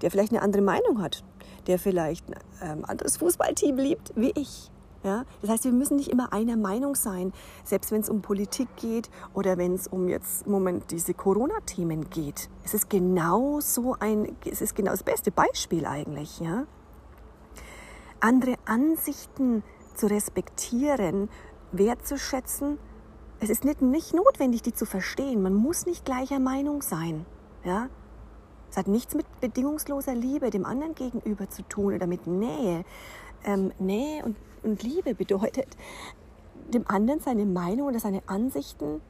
der 0.02 0.12
vielleicht 0.12 0.32
eine 0.32 0.42
andere 0.42 0.62
Meinung 0.62 1.02
hat, 1.02 1.24
der 1.66 1.80
vielleicht 1.80 2.28
ein 2.30 2.80
ähm, 2.80 2.86
anderes 2.86 3.18
Fußballteam 3.18 3.78
liebt 3.78 4.14
wie 4.16 4.32
ich. 4.36 4.70
Ja? 5.08 5.24
Das 5.42 5.50
heißt, 5.50 5.64
wir 5.64 5.72
müssen 5.72 5.96
nicht 5.96 6.10
immer 6.10 6.34
einer 6.34 6.58
Meinung 6.58 6.94
sein, 6.96 7.32
selbst 7.64 7.94
wenn 7.94 8.02
es 8.02 8.10
um 8.10 8.22
Politik 8.22 8.68
geht 8.76 9.10
oder 9.34 9.58
wenn 9.58 9.74
es 9.74 9.88
um 9.88 10.10
jetzt 10.10 10.46
im 10.46 10.52
Moment 10.52 10.92
diese 10.92 11.14
Corona-Themen 11.14 12.10
geht. 12.10 12.50
Es 12.66 12.74
ist 12.74 12.90
genau 12.90 13.62
so 13.62 13.96
ein, 14.02 14.36
es 14.44 14.62
ist 14.62 14.76
genau 14.76 14.92
das 14.92 15.04
beste 15.04 15.32
Beispiel 15.32 15.86
eigentlich. 15.86 16.42
Ja? 16.42 16.68
Andere 18.20 18.56
Ansichten 18.66 19.64
zu 19.96 20.08
respektieren, 20.08 21.30
wertzuschätzen. 21.72 22.78
Es 23.40 23.50
ist 23.50 23.64
nicht, 23.64 23.82
nicht 23.82 24.14
notwendig, 24.14 24.62
die 24.62 24.74
zu 24.74 24.86
verstehen. 24.86 25.42
Man 25.42 25.54
muss 25.54 25.86
nicht 25.86 26.04
gleicher 26.04 26.40
Meinung 26.40 26.82
sein. 26.82 27.26
Ja? 27.64 27.88
Es 28.70 28.76
hat 28.76 28.90
nichts 28.90 29.16
mit 29.16 29.26
bedingungsloser 29.40 30.16
Liebe 30.16 30.50
dem 30.50 30.66
anderen 30.66 30.96
gegenüber 30.96 31.50
zu 31.50 31.62
tun 31.62 31.94
oder 31.94 32.08
mit 32.08 32.28
Nähe. 32.28 32.84
Ähm, 33.46 33.72
Nähe 33.80 34.26
und, 34.26 34.36
und 34.68 34.84
Liebe 34.84 35.16
bedeutet, 35.16 35.68
dem 36.74 36.88
anderen 36.88 37.20
seine 37.20 37.46
Meinung 37.46 37.88
oder 37.88 38.00
seine 38.00 38.22
Ansichten 38.28 39.02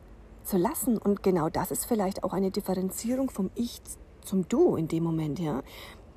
zu 0.44 0.58
lassen. 0.58 0.98
Und 0.98 1.24
genau 1.24 1.50
das 1.50 1.72
ist 1.72 1.86
vielleicht 1.86 2.24
auch 2.24 2.34
eine 2.34 2.52
Differenzierung 2.52 3.30
vom 3.30 3.50
Ich 3.56 3.82
zum 4.22 4.48
Du 4.48 4.76
in 4.76 4.88
dem 4.88 5.04
Moment. 5.04 5.40
Ja? 5.40 5.62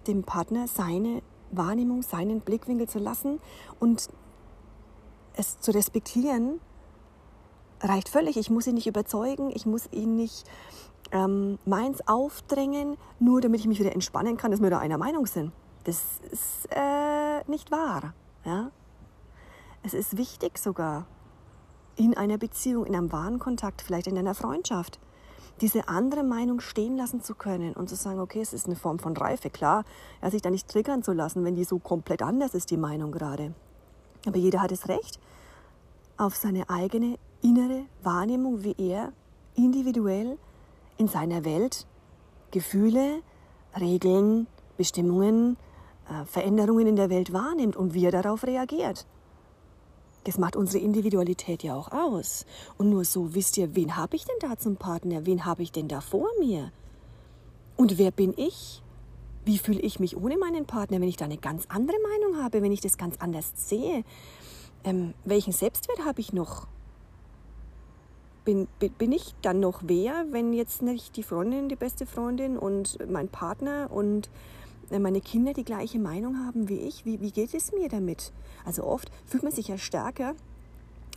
Dem 0.06 0.22
Partner 0.22 0.68
seine 0.68 1.22
Wahrnehmung, 1.50 2.02
seinen 2.02 2.40
Blickwinkel 2.40 2.88
zu 2.88 2.98
lassen 2.98 3.40
und 3.78 4.08
es 5.34 5.58
zu 5.60 5.72
respektieren, 5.72 6.60
reicht 7.80 8.08
völlig. 8.08 8.36
Ich 8.36 8.50
muss 8.50 8.66
ihn 8.66 8.74
nicht 8.74 8.86
überzeugen, 8.86 9.50
ich 9.54 9.66
muss 9.66 9.88
ihn 9.90 10.16
nicht 10.16 10.44
ähm, 11.12 11.58
meins 11.64 12.06
aufdrängen, 12.06 12.96
nur 13.18 13.40
damit 13.40 13.60
ich 13.60 13.66
mich 13.66 13.80
wieder 13.80 13.92
entspannen 13.92 14.36
kann, 14.36 14.50
dass 14.50 14.60
wir 14.60 14.70
da 14.70 14.78
einer 14.78 14.98
Meinung 14.98 15.26
sind. 15.26 15.52
Das 15.84 16.20
ist 16.30 16.68
äh, 16.70 17.42
nicht 17.50 17.70
wahr. 17.70 18.14
Ja? 18.44 18.70
Es 19.82 19.94
ist 19.94 20.18
wichtig 20.18 20.58
sogar 20.58 21.06
in 21.96 22.16
einer 22.16 22.38
Beziehung, 22.38 22.84
in 22.84 22.94
einem 22.94 23.12
wahren 23.12 23.38
Kontakt, 23.38 23.82
vielleicht 23.82 24.06
in 24.06 24.18
einer 24.18 24.34
Freundschaft, 24.34 25.00
diese 25.60 25.88
andere 25.88 26.22
Meinung 26.22 26.60
stehen 26.60 26.96
lassen 26.96 27.22
zu 27.22 27.34
können 27.34 27.74
und 27.74 27.88
zu 27.88 27.94
sagen, 27.94 28.20
okay, 28.20 28.40
es 28.40 28.52
ist 28.52 28.66
eine 28.66 28.76
Form 28.76 28.98
von 28.98 29.16
Reife, 29.16 29.50
klar, 29.50 29.84
ja, 30.22 30.30
sich 30.30 30.42
da 30.42 30.50
nicht 30.50 30.68
triggern 30.68 31.02
zu 31.02 31.12
lassen, 31.12 31.44
wenn 31.44 31.54
die 31.54 31.64
so 31.64 31.78
komplett 31.78 32.22
anders 32.22 32.54
ist, 32.54 32.70
die 32.70 32.76
Meinung 32.76 33.10
gerade. 33.10 33.54
Aber 34.26 34.38
jeder 34.38 34.62
hat 34.62 34.70
das 34.70 34.88
Recht 34.88 35.18
auf 36.16 36.36
seine 36.36 36.68
eigene 36.68 37.18
innere 37.42 37.84
Wahrnehmung, 38.02 38.62
wie 38.62 38.74
er 38.78 39.12
individuell 39.54 40.38
in 40.98 41.08
seiner 41.08 41.44
Welt 41.44 41.86
Gefühle, 42.50 43.22
Regeln, 43.78 44.46
Bestimmungen, 44.76 45.56
äh, 46.08 46.24
Veränderungen 46.26 46.86
in 46.86 46.96
der 46.96 47.10
Welt 47.10 47.32
wahrnimmt 47.32 47.76
und 47.76 47.94
wie 47.94 48.04
er 48.04 48.12
darauf 48.12 48.44
reagiert. 48.44 49.06
Das 50.24 50.36
macht 50.36 50.56
unsere 50.56 50.84
Individualität 50.84 51.62
ja 51.62 51.74
auch 51.74 51.90
aus. 51.92 52.44
Und 52.76 52.90
nur 52.90 53.04
so 53.04 53.34
wisst 53.34 53.56
ihr, 53.56 53.74
wen 53.74 53.96
habe 53.96 54.16
ich 54.16 54.24
denn 54.24 54.36
da 54.40 54.58
zum 54.58 54.76
Partner? 54.76 55.24
Wen 55.24 55.44
habe 55.44 55.62
ich 55.62 55.72
denn 55.72 55.88
da 55.88 56.00
vor 56.00 56.28
mir? 56.38 56.72
Und 57.76 57.96
wer 57.96 58.10
bin 58.10 58.34
ich? 58.36 58.82
Wie 59.46 59.56
fühle 59.56 59.80
ich 59.80 59.98
mich 59.98 60.16
ohne 60.16 60.36
meinen 60.36 60.66
Partner, 60.66 61.00
wenn 61.00 61.08
ich 61.08 61.16
da 61.16 61.24
eine 61.24 61.38
ganz 61.38 61.64
andere 61.68 61.96
Meinung 62.02 62.42
habe, 62.42 62.60
wenn 62.60 62.72
ich 62.72 62.82
das 62.82 62.98
ganz 62.98 63.16
anders 63.18 63.52
sehe? 63.54 64.04
Ähm, 64.84 65.14
welchen 65.24 65.52
Selbstwert 65.52 66.04
habe 66.04 66.20
ich 66.20 66.32
noch? 66.32 66.66
Bin, 68.44 68.68
bin 68.98 69.12
ich 69.12 69.34
dann 69.42 69.60
noch 69.60 69.82
wer, 69.84 70.26
wenn 70.30 70.52
jetzt 70.52 70.82
nicht 70.82 71.16
die 71.16 71.22
Freundin, 71.22 71.68
die 71.68 71.76
beste 71.76 72.06
Freundin 72.06 72.58
und 72.58 72.98
mein 73.08 73.28
Partner 73.28 73.90
und 73.90 74.30
äh, 74.90 74.98
meine 74.98 75.20
Kinder 75.20 75.52
die 75.52 75.64
gleiche 75.64 75.98
Meinung 75.98 76.38
haben 76.44 76.68
wie 76.68 76.80
ich? 76.80 77.04
Wie, 77.04 77.20
wie 77.20 77.30
geht 77.30 77.54
es 77.54 77.72
mir 77.72 77.88
damit? 77.88 78.32
Also 78.64 78.84
oft 78.84 79.10
fühlt 79.26 79.42
man 79.42 79.52
sich 79.52 79.68
ja 79.68 79.78
stärker, 79.78 80.34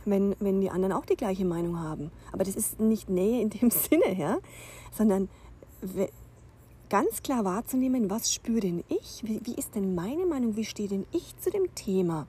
wenn, 0.04 0.36
wenn 0.40 0.60
die 0.60 0.70
anderen 0.70 0.92
auch 0.92 1.06
die 1.06 1.16
gleiche 1.16 1.44
Meinung 1.44 1.78
haben. 1.80 2.10
Aber 2.32 2.44
das 2.44 2.56
ist 2.56 2.80
nicht 2.80 3.08
Nähe 3.08 3.40
in 3.42 3.50
dem 3.50 3.70
Sinne, 3.70 4.18
ja? 4.18 4.38
sondern 4.92 5.28
ganz 6.88 7.22
klar 7.22 7.44
wahrzunehmen, 7.44 8.10
was 8.10 8.32
spüre 8.32 8.60
denn 8.60 8.84
ich? 8.88 9.22
Wie, 9.24 9.40
wie 9.44 9.54
ist 9.54 9.74
denn 9.74 9.94
meine 9.94 10.26
Meinung? 10.26 10.56
Wie 10.56 10.64
stehe 10.64 10.88
denn 10.88 11.06
ich 11.12 11.36
zu 11.38 11.50
dem 11.50 11.74
Thema? 11.74 12.26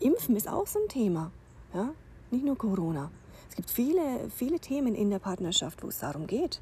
Impfen 0.00 0.36
ist 0.36 0.48
auch 0.48 0.66
so 0.66 0.80
ein 0.80 0.88
Thema, 0.88 1.30
ja? 1.72 1.94
nicht 2.30 2.44
nur 2.44 2.58
Corona. 2.58 3.10
Es 3.48 3.56
gibt 3.56 3.70
viele, 3.70 4.30
viele 4.34 4.58
Themen 4.58 4.94
in 4.94 5.10
der 5.10 5.18
Partnerschaft, 5.18 5.82
wo 5.82 5.88
es 5.88 5.98
darum 5.98 6.26
geht. 6.26 6.60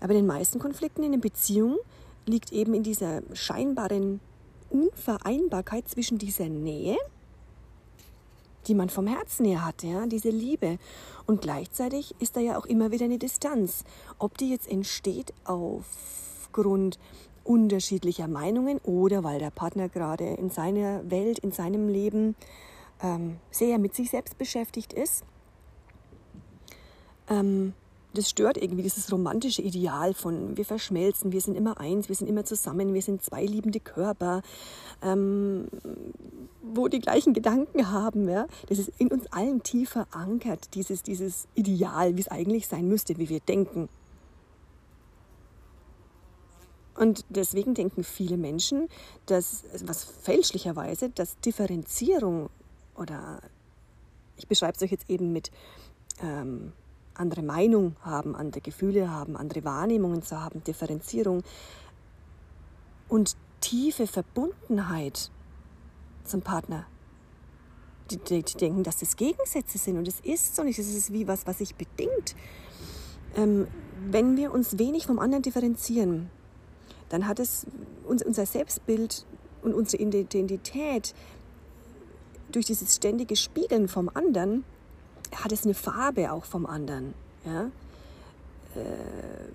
Aber 0.00 0.12
in 0.12 0.20
den 0.20 0.26
meisten 0.26 0.58
Konflikten 0.58 1.02
in 1.02 1.12
den 1.12 1.20
Beziehungen 1.20 1.78
liegt 2.28 2.52
eben 2.52 2.74
in 2.74 2.82
dieser 2.82 3.22
scheinbaren 3.32 4.20
Unvereinbarkeit 4.70 5.88
zwischen 5.88 6.18
dieser 6.18 6.48
Nähe, 6.48 6.96
die 8.66 8.74
man 8.74 8.90
vom 8.90 9.06
Herzen 9.06 9.46
her 9.46 9.64
hat, 9.64 9.82
ja, 9.82 10.06
diese 10.06 10.30
Liebe. 10.30 10.78
Und 11.26 11.40
gleichzeitig 11.40 12.14
ist 12.18 12.36
da 12.36 12.40
ja 12.40 12.58
auch 12.58 12.66
immer 12.66 12.90
wieder 12.92 13.06
eine 13.06 13.18
Distanz. 13.18 13.84
Ob 14.18 14.36
die 14.36 14.50
jetzt 14.50 14.70
entsteht 14.70 15.32
aufgrund 15.44 16.98
unterschiedlicher 17.44 18.28
Meinungen 18.28 18.78
oder 18.84 19.24
weil 19.24 19.38
der 19.38 19.50
Partner 19.50 19.88
gerade 19.88 20.24
in 20.24 20.50
seiner 20.50 21.10
Welt, 21.10 21.38
in 21.38 21.50
seinem 21.50 21.88
Leben 21.88 22.36
ähm, 23.02 23.38
sehr 23.50 23.78
mit 23.78 23.94
sich 23.94 24.10
selbst 24.10 24.36
beschäftigt 24.36 24.92
ist. 24.92 25.24
Ähm, 27.30 27.72
das 28.14 28.30
stört 28.30 28.56
irgendwie 28.56 28.82
dieses 28.82 29.12
romantische 29.12 29.62
Ideal 29.62 30.14
von 30.14 30.56
wir 30.56 30.64
verschmelzen, 30.64 31.32
wir 31.32 31.40
sind 31.40 31.56
immer 31.56 31.78
eins, 31.78 32.08
wir 32.08 32.16
sind 32.16 32.28
immer 32.28 32.44
zusammen, 32.44 32.94
wir 32.94 33.02
sind 33.02 33.22
zwei 33.22 33.44
liebende 33.44 33.80
Körper, 33.80 34.42
ähm, 35.02 35.68
wo 36.62 36.88
die 36.88 37.00
gleichen 37.00 37.34
Gedanken 37.34 37.90
haben. 37.90 38.28
Ja? 38.28 38.46
Das 38.68 38.78
ist 38.78 38.90
in 38.98 39.08
uns 39.08 39.26
allen 39.32 39.62
tief 39.62 39.90
verankert, 39.90 40.74
dieses, 40.74 41.02
dieses 41.02 41.48
Ideal, 41.54 42.16
wie 42.16 42.20
es 42.20 42.28
eigentlich 42.28 42.66
sein 42.66 42.88
müsste, 42.88 43.18
wie 43.18 43.28
wir 43.28 43.40
denken. 43.40 43.88
Und 46.96 47.24
deswegen 47.28 47.74
denken 47.74 48.02
viele 48.02 48.36
Menschen, 48.36 48.88
dass, 49.26 49.64
was 49.84 50.02
fälschlicherweise, 50.02 51.10
dass 51.10 51.38
Differenzierung 51.38 52.50
oder 52.96 53.40
ich 54.36 54.48
beschreibe 54.48 54.74
es 54.76 54.82
euch 54.82 54.90
jetzt 54.90 55.08
eben 55.08 55.32
mit 55.32 55.50
ähm, 56.22 56.72
andere 57.18 57.42
Meinung 57.42 57.96
haben, 58.02 58.34
andere 58.34 58.60
Gefühle 58.60 59.10
haben, 59.10 59.36
andere 59.36 59.64
Wahrnehmungen 59.64 60.22
zu 60.22 60.40
haben, 60.40 60.62
Differenzierung 60.64 61.42
und 63.08 63.36
tiefe 63.60 64.06
Verbundenheit 64.06 65.30
zum 66.24 66.42
Partner. 66.42 66.86
Die, 68.10 68.18
die, 68.18 68.42
die, 68.42 68.56
denken, 68.56 68.84
dass 68.84 68.98
das 68.98 69.16
Gegensätze 69.16 69.76
sind 69.76 69.98
und 69.98 70.08
es 70.08 70.20
ist 70.20 70.56
so 70.56 70.62
nicht. 70.62 70.78
Es 70.78 70.88
ist 70.88 71.12
wie 71.12 71.28
was, 71.28 71.46
was 71.46 71.58
sich 71.58 71.74
bedingt. 71.74 72.34
Ähm, 73.36 73.68
wenn 74.10 74.36
wir 74.36 74.52
uns 74.52 74.78
wenig 74.78 75.06
vom 75.06 75.18
anderen 75.18 75.42
differenzieren, 75.42 76.30
dann 77.10 77.26
hat 77.26 77.38
es 77.38 77.66
uns, 78.04 78.22
unser 78.22 78.46
Selbstbild 78.46 79.26
und 79.62 79.74
unsere 79.74 80.02
Identität 80.02 81.14
durch 82.50 82.66
dieses 82.66 82.96
ständige 82.96 83.36
Spiegeln 83.36 83.88
vom 83.88 84.08
anderen 84.12 84.64
hat 85.32 85.52
es 85.52 85.64
eine 85.64 85.74
Farbe 85.74 86.32
auch 86.32 86.44
vom 86.44 86.66
anderen. 86.66 87.14
Ja? 87.44 87.70
Äh, 88.74 89.52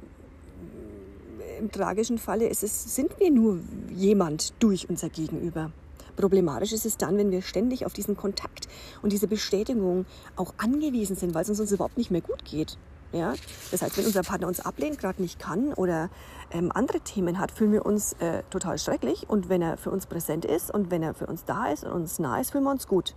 Im 1.60 1.72
tragischen 1.72 2.18
Falle 2.18 2.48
ist 2.48 2.64
es, 2.64 2.96
sind 2.96 3.20
wir 3.20 3.32
nur 3.32 3.60
jemand 3.92 4.54
durch 4.60 4.90
unser 4.90 5.10
Gegenüber. 5.10 5.72
Problematisch 6.16 6.74
ist 6.74 6.86
es 6.86 6.98
dann, 6.98 7.18
wenn 7.18 7.32
wir 7.32 7.42
ständig 7.42 7.86
auf 7.86 7.94
diesen 7.94 8.16
Kontakt 8.16 8.68
und 9.02 9.12
diese 9.12 9.28
Bestätigung 9.28 10.06
auch 10.36 10.54
angewiesen 10.58 11.16
sind, 11.16 11.34
weil 11.34 11.42
es 11.44 11.50
uns 11.50 11.72
überhaupt 11.72 11.98
nicht 11.98 12.12
mehr 12.12 12.22
gut 12.22 12.46
geht. 12.46 12.78
Ja? 13.12 13.34
Das 13.72 13.82
heißt, 13.82 13.98
wenn 13.98 14.06
unser 14.06 14.22
Partner 14.24 14.48
uns 14.48 14.60
ablehnt, 14.60 15.00
gerade 15.00 15.22
nicht 15.22 15.40
kann 15.40 15.74
oder 15.74 16.10
ähm, 16.52 16.72
andere 16.74 17.00
Themen 17.00 17.40
hat, 17.40 17.52
fühlen 17.52 17.72
wir 17.72 17.86
uns 17.86 18.14
äh, 18.14 18.44
total 18.50 18.78
schrecklich. 18.78 19.30
Und 19.30 19.50
wenn 19.50 19.62
er 19.62 19.78
für 19.78 19.92
uns 19.92 20.06
präsent 20.06 20.46
ist 20.46 20.72
und 20.72 20.92
wenn 20.92 21.04
er 21.04 21.14
für 21.14 21.28
uns 21.28 21.46
da 21.46 21.68
ist 21.68 21.84
und 21.84 21.92
uns 21.92 22.20
nah 22.20 22.40
ist, 22.40 22.52
fühlen 22.52 22.64
wir 22.64 22.72
uns 22.72 22.88
gut. 22.88 23.16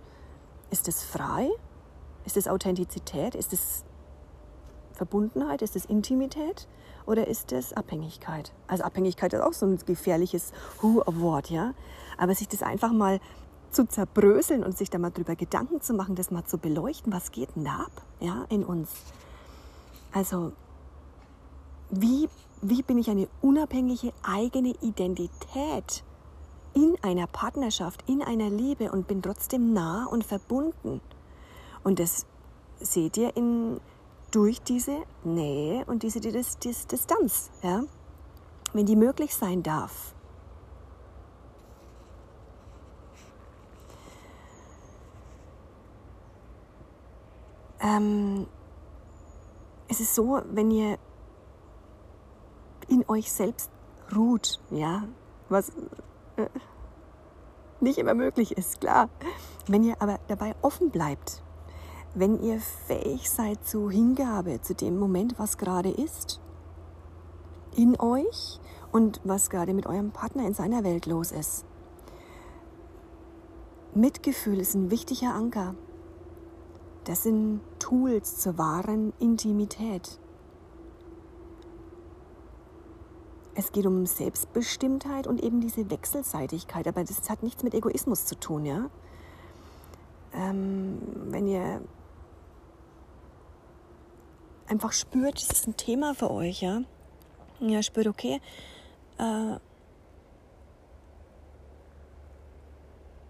Ist 0.69 0.87
es 0.87 1.03
frei? 1.03 1.49
Ist 2.27 2.35
es 2.35 2.49
Authentizität? 2.49 3.35
Ist 3.35 3.53
es 3.53 3.85
Verbundenheit? 4.91 5.61
Ist 5.61 5.77
es 5.77 5.85
Intimität? 5.85 6.67
Oder 7.05 7.25
ist 7.25 7.53
es 7.53 7.71
Abhängigkeit? 7.71 8.51
Also 8.67 8.83
Abhängigkeit 8.83 9.31
ist 9.31 9.39
auch 9.39 9.53
so 9.53 9.65
ein 9.65 9.77
gefährliches 9.85 10.51
Wort, 10.81 11.49
ja. 11.49 11.73
Aber 12.17 12.35
sich 12.35 12.49
das 12.49 12.63
einfach 12.63 12.91
mal 12.91 13.21
zu 13.71 13.87
zerbröseln 13.87 14.65
und 14.65 14.77
sich 14.77 14.89
da 14.89 14.97
mal 14.97 15.11
drüber 15.11 15.37
Gedanken 15.37 15.79
zu 15.79 15.93
machen, 15.93 16.15
das 16.15 16.29
mal 16.29 16.43
zu 16.43 16.57
beleuchten, 16.57 17.13
was 17.13 17.31
geht 17.31 17.55
denn 17.55 17.63
da 17.63 17.85
ab, 17.85 18.01
ja, 18.19 18.45
in 18.49 18.65
uns? 18.65 18.89
Also, 20.11 20.51
wie, 21.89 22.27
wie 22.61 22.81
bin 22.81 22.97
ich 22.97 23.09
eine 23.09 23.29
unabhängige 23.41 24.11
eigene 24.21 24.73
Identität 24.81 26.03
in 26.73 26.97
einer 27.03 27.27
Partnerschaft, 27.27 28.03
in 28.05 28.21
einer 28.21 28.49
Liebe 28.49 28.91
und 28.91 29.07
bin 29.07 29.21
trotzdem 29.21 29.71
nah 29.71 30.07
und 30.07 30.25
verbunden? 30.25 30.99
Und 31.87 31.99
das 31.99 32.25
seht 32.81 33.15
ihr 33.15 33.37
in, 33.37 33.79
durch 34.31 34.61
diese 34.61 35.03
Nähe 35.23 35.85
und 35.85 36.03
diese 36.03 36.19
Distanz, 36.19 37.49
ja? 37.63 37.83
wenn 38.73 38.85
die 38.85 38.97
möglich 38.97 39.33
sein 39.33 39.63
darf. 39.63 40.13
Ähm, 47.79 48.47
es 49.87 50.01
ist 50.01 50.13
so, 50.13 50.41
wenn 50.51 50.69
ihr 50.71 50.97
in 52.89 53.05
euch 53.07 53.31
selbst 53.31 53.71
ruht, 54.13 54.59
ja, 54.71 55.05
was 55.47 55.69
äh, 56.35 56.49
nicht 57.79 57.97
immer 57.97 58.13
möglich 58.13 58.57
ist, 58.57 58.81
klar. 58.81 59.07
Wenn 59.67 59.85
ihr 59.85 60.01
aber 60.01 60.19
dabei 60.27 60.53
offen 60.61 60.89
bleibt, 60.91 61.43
wenn 62.19 62.41
ihr 62.41 62.59
fähig 62.59 63.29
seid 63.29 63.63
zu 63.65 63.91
Hingabe, 63.91 64.59
zu 64.61 64.73
dem 64.73 64.97
Moment, 64.97 65.37
was 65.37 65.57
gerade 65.57 65.89
ist, 65.89 66.41
in 67.75 67.99
euch 67.99 68.59
und 68.91 69.21
was 69.23 69.51
gerade 69.51 69.73
mit 69.75 69.85
eurem 69.85 70.11
Partner 70.11 70.47
in 70.47 70.55
seiner 70.55 70.83
Welt 70.83 71.05
los 71.05 71.31
ist. 71.31 71.63
Mitgefühl 73.93 74.59
ist 74.59 74.73
ein 74.73 74.89
wichtiger 74.89 75.35
Anker. 75.35 75.75
Das 77.03 77.23
sind 77.23 77.61
Tools 77.77 78.39
zur 78.39 78.57
wahren 78.57 79.13
Intimität. 79.19 80.19
Es 83.53 83.71
geht 83.71 83.85
um 83.85 84.05
Selbstbestimmtheit 84.05 85.27
und 85.27 85.41
eben 85.43 85.61
diese 85.61 85.89
Wechselseitigkeit, 85.89 86.87
aber 86.87 87.03
das 87.03 87.29
hat 87.29 87.43
nichts 87.43 87.63
mit 87.63 87.75
Egoismus 87.75 88.25
zu 88.25 88.39
tun, 88.39 88.65
ja. 88.65 88.89
Ähm, 90.33 90.99
wenn 91.29 91.47
ihr 91.47 91.81
einfach 94.67 94.93
spürt, 94.93 95.37
es 95.37 95.49
ist 95.49 95.67
ein 95.67 95.77
Thema 95.77 96.13
für 96.13 96.31
euch, 96.31 96.61
ja. 96.61 96.81
Ja, 97.59 97.81
spürt, 97.81 98.07
okay, 98.07 98.39
äh, 99.17 99.57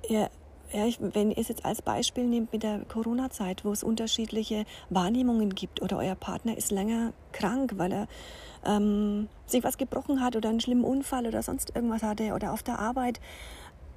ihr 0.10 0.30
ja, 0.74 0.86
ich, 0.86 1.00
wenn 1.00 1.32
ihr 1.32 1.38
es 1.38 1.48
jetzt 1.48 1.66
als 1.66 1.82
Beispiel 1.82 2.26
nehmt 2.26 2.52
mit 2.52 2.64
der 2.64 2.82
Corona-Zeit, 2.86 3.64
wo 3.64 3.72
es 3.72 3.84
unterschiedliche 3.84 4.66
Wahrnehmungen 4.90 5.56
gibt 5.56 5.82
oder 5.82 5.98
euer 5.98 6.16
Partner 6.16 6.58
ist 6.58 6.72
länger 6.72 7.14
krank, 7.32 7.74
weil 7.78 7.94
er 7.94 8.08
ähm, 8.66 9.30
sich 9.46 9.64
was 9.64 9.78
gebrochen 9.78 10.22
hat 10.22 10.36
oder 10.36 10.50
einen 10.50 10.60
schlimmen 10.60 10.84
Unfall 10.84 11.26
oder 11.26 11.42
sonst 11.42 11.74
irgendwas 11.74 12.04
hatte 12.04 12.34
oder 12.34 12.52
auf 12.52 12.64
der 12.64 12.80
Arbeit 12.80 13.22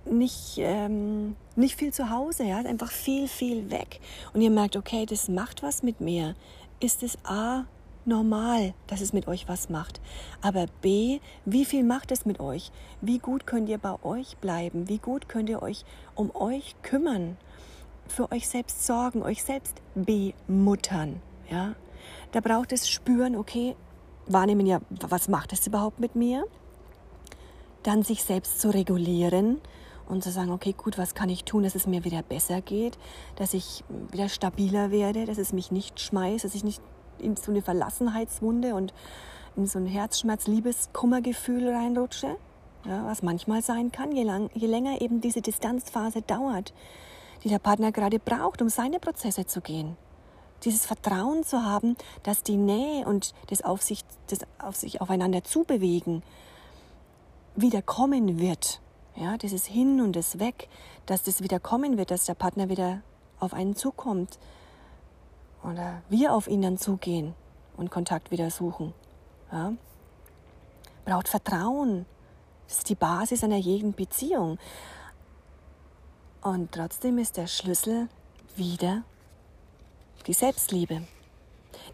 nicht, 0.05 0.59
ähm, 0.59 1.37
nicht 1.57 1.77
viel 1.77 1.93
zu 1.93 2.09
Hause, 2.11 2.45
ja, 2.45 2.59
einfach 2.59 2.91
viel, 2.91 3.27
viel 3.27 3.71
weg. 3.71 4.01
Und 4.33 4.41
ihr 4.41 4.51
merkt, 4.51 4.77
okay, 4.77 5.07
das 5.07 5.29
macht 5.29 5.63
was 5.63 5.83
mit 5.83 6.01
mir. 6.01 6.37
Ist 6.81 7.03
es 7.03 7.19
A, 7.25 7.67
normal, 8.07 8.73
dass 8.87 9.03
es 9.03 9.13
mit 9.13 9.29
euch 9.29 9.49
was 9.49 9.69
macht. 9.69 10.01
Aber 10.41 10.67
B, 10.81 11.21
wie 11.45 11.67
viel 11.67 11.85
macht 11.85 12.11
es 12.11 12.25
mit 12.25 12.41
euch? 12.41 12.73
Wie 13.03 13.19
gut 13.19 13.47
könnt 13.47 13.69
ihr 13.69 13.77
bei 13.77 14.03
euch 14.03 14.39
bleiben? 14.39 14.89
Wie 14.89 14.97
gut 14.97 15.29
könnt 15.29 15.51
ihr 15.51 15.63
euch 15.63 15.85
um 16.15 16.35
euch 16.35 16.75
kümmern? 16.83 17.37
Für 18.09 18.33
euch 18.33 18.49
selbst 18.49 18.87
sorgen, 18.87 19.23
euch 19.23 19.45
selbst 19.45 19.83
bemuttern. 19.95 21.21
Ja? 21.51 21.75
Da 22.33 22.41
braucht 22.41 22.73
es 22.73 22.89
spüren, 22.89 23.37
okay, 23.37 23.77
wahrnehmen 24.27 24.67
ja, 24.67 24.81
was 24.89 25.29
macht 25.29 25.53
es 25.53 25.67
überhaupt 25.67 26.01
mit 26.01 26.17
mir? 26.17 26.45
Dann 27.83 28.03
sich 28.03 28.25
selbst 28.25 28.61
zu 28.61 28.71
regulieren 28.71 29.61
und 30.11 30.23
zu 30.23 30.31
sagen, 30.31 30.51
okay, 30.51 30.75
gut, 30.77 30.99
was 30.99 31.15
kann 31.15 31.29
ich 31.29 31.45
tun, 31.45 31.63
dass 31.63 31.75
es 31.75 31.87
mir 31.87 32.05
wieder 32.05 32.23
besser 32.23 32.61
geht, 32.61 32.99
dass 33.37 33.55
ich 33.55 33.85
wieder 34.11 34.29
stabiler 34.29 34.91
werde, 34.91 35.25
dass 35.25 35.39
es 35.39 35.53
mich 35.53 35.71
nicht 35.71 36.01
schmeißt, 36.01 36.45
dass 36.45 36.55
ich 36.55 36.65
nicht 36.65 36.83
in 37.19 37.37
so 37.37 37.51
eine 37.51 37.63
Verlassenheitswunde 37.63 38.75
und 38.75 38.93
in 39.57 39.67
so 39.67 39.79
ein 39.79 39.87
Herzschmerz, 39.87 40.47
Liebeskummergefühl 40.47 41.69
reinrutsche, 41.69 42.37
ja, 42.85 43.07
was 43.07 43.23
manchmal 43.23 43.63
sein 43.63 43.93
kann, 43.93 44.13
je, 44.13 44.23
lang, 44.23 44.51
je 44.55 44.67
länger 44.67 45.01
eben 45.01 45.21
diese 45.21 45.43
Distanzphase 45.43 46.23
dauert, 46.23 46.73
die 47.45 47.49
der 47.49 47.59
Partner 47.59 47.93
gerade 47.93 48.19
braucht, 48.19 48.63
um 48.63 48.69
seine 48.69 48.99
Prozesse 48.99 49.47
zu 49.47 49.61
gehen. 49.61 49.97
Dieses 50.65 50.87
Vertrauen 50.87 51.43
zu 51.43 51.65
haben, 51.65 51.97
dass 52.23 52.43
die 52.43 52.57
Nähe 52.57 53.07
und 53.07 53.35
das 53.49 53.63
auf 53.63 53.83
sich, 53.83 54.05
das 54.27 54.41
auf 54.59 54.77
sich 54.77 55.01
aufeinander 55.01 55.43
zubewegen 55.43 56.23
wieder 57.57 57.83
kommen 57.83 58.39
wird. 58.39 58.81
Ja, 59.17 59.37
dieses 59.37 59.67
Hin 59.67 60.01
und 60.01 60.15
das 60.17 60.39
Weg, 60.39 60.69
dass 61.07 61.23
das 61.23 61.43
wieder 61.43 61.61
kommen 61.61 61.99
wird, 61.99 62.11
dass 62.11 62.25
der 62.25 62.35
Partner 62.35 62.69
wieder 62.69 63.03
auf 63.39 63.55
einen 63.55 63.77
zukommt, 63.77 64.39
oder 65.63 66.03
wir 66.09 66.35
auf 66.35 66.49
ihn 66.49 66.63
dann 66.63 66.79
zugehen 66.79 67.35
und 67.77 67.91
Kontakt 67.91 68.31
wieder 68.31 68.51
suchen. 68.51 68.95
Ja? 69.53 69.73
Braucht 71.05 71.29
Vertrauen. 71.29 72.07
Das 72.69 72.79
ist 72.79 72.89
die 72.89 72.95
Basis 72.95 73.45
einer 73.45 73.57
jeden 73.57 73.93
Beziehung. 73.93 74.59
Und 76.43 76.73
trotzdem 76.73 77.19
ist 77.19 77.37
der 77.37 77.47
Schlüssel 77.47 78.09
wieder 78.57 79.03
die 80.27 80.33
Selbstliebe. 80.33 81.03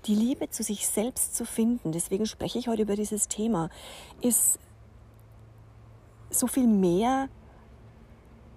Die 0.07 0.15
Liebe 0.15 0.51
zu 0.51 0.63
sich 0.63 0.87
selbst 0.87 1.35
zu 1.35 1.45
finden, 1.45 1.93
deswegen 1.93 2.27
spreche 2.27 2.59
ich 2.59 2.69
heute 2.69 2.83
über 2.83 2.97
dieses 2.97 3.29
Thema, 3.29 3.71
ist 4.21 4.59
so 6.37 6.47
viel 6.47 6.67
mehr 6.67 7.29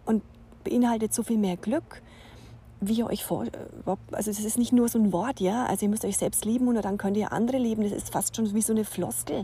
und 0.06 0.24
beinhaltet 0.64 1.14
so 1.14 1.24
viel 1.24 1.38
mehr 1.38 1.58
Glück, 1.58 2.02
wie 2.82 2.94
ihr 2.94 3.08
euch 3.08 3.26
vor, 3.26 3.46
also 4.12 4.32
es 4.32 4.40
ist 4.40 4.58
nicht 4.58 4.72
nur 4.72 4.88
so 4.88 4.98
ein 5.00 5.12
Wort, 5.12 5.42
ja, 5.42 5.66
also 5.66 5.86
ihr 5.86 5.90
müsst 5.90 6.06
euch 6.06 6.18
selbst 6.18 6.46
lieben 6.46 6.68
und 6.68 6.76
dann 6.76 6.98
könnt 6.98 7.18
ihr 7.18 7.34
andere 7.34 7.58
lieben, 7.58 7.84
das 7.84 7.92
ist 7.92 8.12
fast 8.12 8.36
schon 8.36 8.54
wie 8.54 8.62
so 8.62 8.72
eine 8.72 8.86
Floskel, 8.86 9.44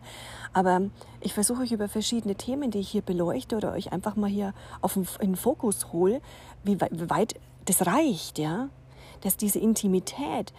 aber 0.53 0.83
ich 1.19 1.33
versuche 1.33 1.63
euch 1.63 1.73
über 1.73 1.89
verschiedene 1.89 2.35
Themen, 2.35 2.71
die 2.71 2.79
ich 2.79 2.89
hier 2.89 3.01
beleuchte 3.01 3.57
oder 3.57 3.73
euch 3.73 3.91
einfach 3.91 4.15
mal 4.15 4.29
hier 4.29 4.53
auf 4.81 4.97
den, 5.21 5.35
Fokus 5.35 5.91
hole, 5.91 6.21
wie 6.63 6.79
weit 6.79 7.35
das 7.65 7.85
reicht, 7.85 8.39
ja, 8.39 8.69
dass 9.21 9.35
diese 9.35 9.59
Intimität, 9.59 10.53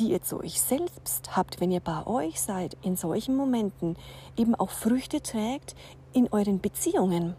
die 0.00 0.10
ihr 0.10 0.22
zu 0.22 0.40
euch 0.40 0.60
selbst 0.60 1.36
habt, 1.36 1.60
wenn 1.60 1.70
ihr 1.70 1.80
bei 1.80 2.06
euch 2.06 2.40
seid, 2.40 2.76
in 2.82 2.96
solchen 2.96 3.36
Momenten 3.36 3.96
eben 4.36 4.54
auch 4.54 4.70
Früchte 4.70 5.22
trägt 5.22 5.76
in 6.12 6.28
euren 6.30 6.60
Beziehungen. 6.60 7.34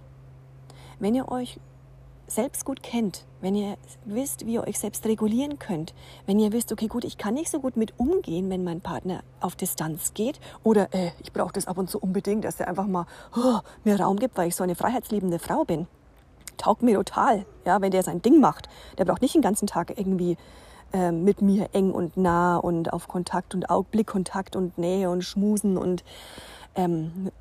Wenn 1.00 1.16
ihr 1.16 1.30
euch 1.30 1.60
selbst 2.28 2.64
gut 2.64 2.82
kennt, 2.82 3.26
wenn 3.42 3.56
ihr 3.56 3.76
wisst, 4.06 4.46
wie 4.46 4.54
ihr 4.54 4.64
euch 4.66 4.80
selbst 4.80 5.06
regulieren 5.06 5.60
könnt, 5.60 5.94
wenn 6.26 6.40
ihr 6.40 6.54
wisst, 6.54 6.72
okay, 6.72 6.88
gut, 6.88 7.04
ich 7.04 7.18
kann 7.18 7.34
nicht 7.34 7.52
so 7.52 7.60
gut 7.60 7.76
mit 7.76 7.94
umgehen, 7.98 8.50
wenn 8.50 8.64
mein 8.64 8.82
Partner 8.82 9.24
auf 9.42 9.56
Distanz 9.56 10.14
geht 10.14 10.40
oder 10.64 10.94
äh, 10.94 11.12
ich 11.20 11.34
brauche 11.34 11.52
das 11.54 11.68
ab 11.68 11.78
und 11.78 11.90
zu 11.90 12.00
unbedingt, 12.00 12.46
dass 12.46 12.60
er 12.60 12.68
einfach 12.68 12.88
mal 12.88 13.06
oh, 13.36 13.60
mir 13.84 14.00
Raum 14.00 14.18
gibt, 14.18 14.38
weil 14.38 14.48
ich 14.48 14.56
so 14.56 14.64
eine 14.64 14.76
freiheitsliebende 14.76 15.40
Frau 15.40 15.66
bin. 15.66 15.88
Taugt 16.58 16.84
mir 16.84 16.96
total, 16.96 17.46
ja, 17.66 17.82
wenn 17.82 17.92
der 17.92 18.04
sein 18.04 18.22
Ding 18.22 18.40
macht. 18.40 18.70
Der 18.98 19.06
braucht 19.06 19.22
nicht 19.22 19.36
den 19.36 19.42
ganzen 19.42 19.68
Tag 19.68 19.98
irgendwie 19.98 20.38
äh, 20.94 21.12
mit 21.12 21.42
mir 21.42 21.70
eng 21.74 21.92
und 21.92 22.18
nah 22.18 22.58
und 22.58 22.94
auf 22.94 23.08
Kontakt 23.08 23.56
und 23.56 23.66
Blickkontakt 23.92 24.56
und 24.56 24.78
Nähe 24.78 25.10
und 25.10 25.24
Schmusen 25.24 25.78
und 25.78 26.04
ähm, 26.76 27.32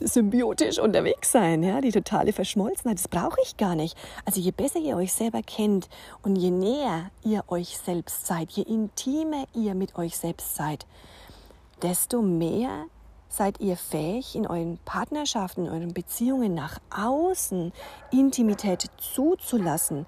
symbiotisch 0.00 0.78
unterwegs 0.78 1.32
sein, 1.32 1.62
ja, 1.62 1.80
die 1.80 1.92
totale 1.92 2.32
Verschmolzenheit, 2.32 2.98
das 2.98 3.08
brauche 3.08 3.40
ich 3.42 3.56
gar 3.56 3.74
nicht. 3.74 3.96
Also 4.24 4.40
je 4.40 4.50
besser 4.50 4.78
ihr 4.78 4.96
euch 4.96 5.12
selber 5.12 5.42
kennt 5.42 5.88
und 6.22 6.36
je 6.36 6.50
näher 6.50 7.10
ihr 7.22 7.44
euch 7.48 7.78
selbst 7.78 8.26
seid, 8.26 8.50
je 8.50 8.62
intimer 8.62 9.44
ihr 9.54 9.74
mit 9.74 9.96
euch 9.96 10.16
selbst 10.16 10.56
seid, 10.56 10.86
desto 11.82 12.22
mehr 12.22 12.86
seid 13.28 13.60
ihr 13.60 13.76
fähig, 13.76 14.34
in 14.34 14.46
euren 14.46 14.78
Partnerschaften, 14.84 15.66
in 15.66 15.72
euren 15.72 15.94
Beziehungen 15.94 16.54
nach 16.54 16.78
außen 16.90 17.72
Intimität 18.10 18.90
zuzulassen, 18.98 20.06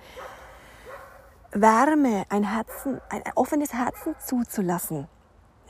Wärme, 1.52 2.24
ein 2.30 2.44
Herzen, 2.44 3.00
ein 3.10 3.22
offenes 3.34 3.72
Herzen 3.72 4.14
zuzulassen. 4.18 5.06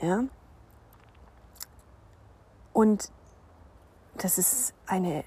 Ja? 0.01 0.23
Und 2.71 3.11
das 4.17 4.37
ist 4.37 4.73
eine 4.85 5.23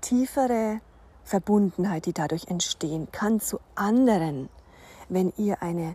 tiefere 0.00 0.80
Verbundenheit, 1.24 2.06
die 2.06 2.12
dadurch 2.12 2.48
entstehen 2.48 3.08
kann 3.12 3.40
zu 3.40 3.60
anderen, 3.74 4.48
wenn 5.08 5.32
ihr 5.36 5.62
eine 5.62 5.94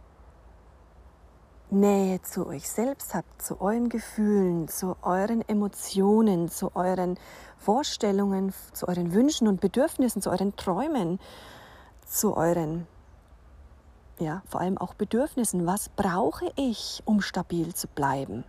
Nähe 1.69 2.21
zu 2.21 2.47
euch 2.47 2.69
selbst 2.69 3.13
habt, 3.13 3.41
zu 3.41 3.59
euren 3.59 3.89
Gefühlen, 3.89 4.69
zu 4.69 4.95
euren 5.01 5.47
Emotionen, 5.49 6.49
zu 6.49 6.75
euren 6.75 7.19
Vorstellungen, 7.57 8.53
zu 8.71 8.87
euren 8.87 9.13
Wünschen 9.13 9.49
und 9.49 9.59
Bedürfnissen, 9.59 10.21
zu 10.21 10.29
euren 10.29 10.55
Träumen, 10.55 11.19
zu 12.05 12.37
euren, 12.37 12.87
ja, 14.19 14.43
vor 14.47 14.61
allem 14.61 14.77
auch 14.77 14.93
Bedürfnissen. 14.93 15.65
Was 15.65 15.89
brauche 15.89 16.51
ich, 16.55 17.01
um 17.03 17.21
stabil 17.21 17.75
zu 17.75 17.87
bleiben? 17.89 18.45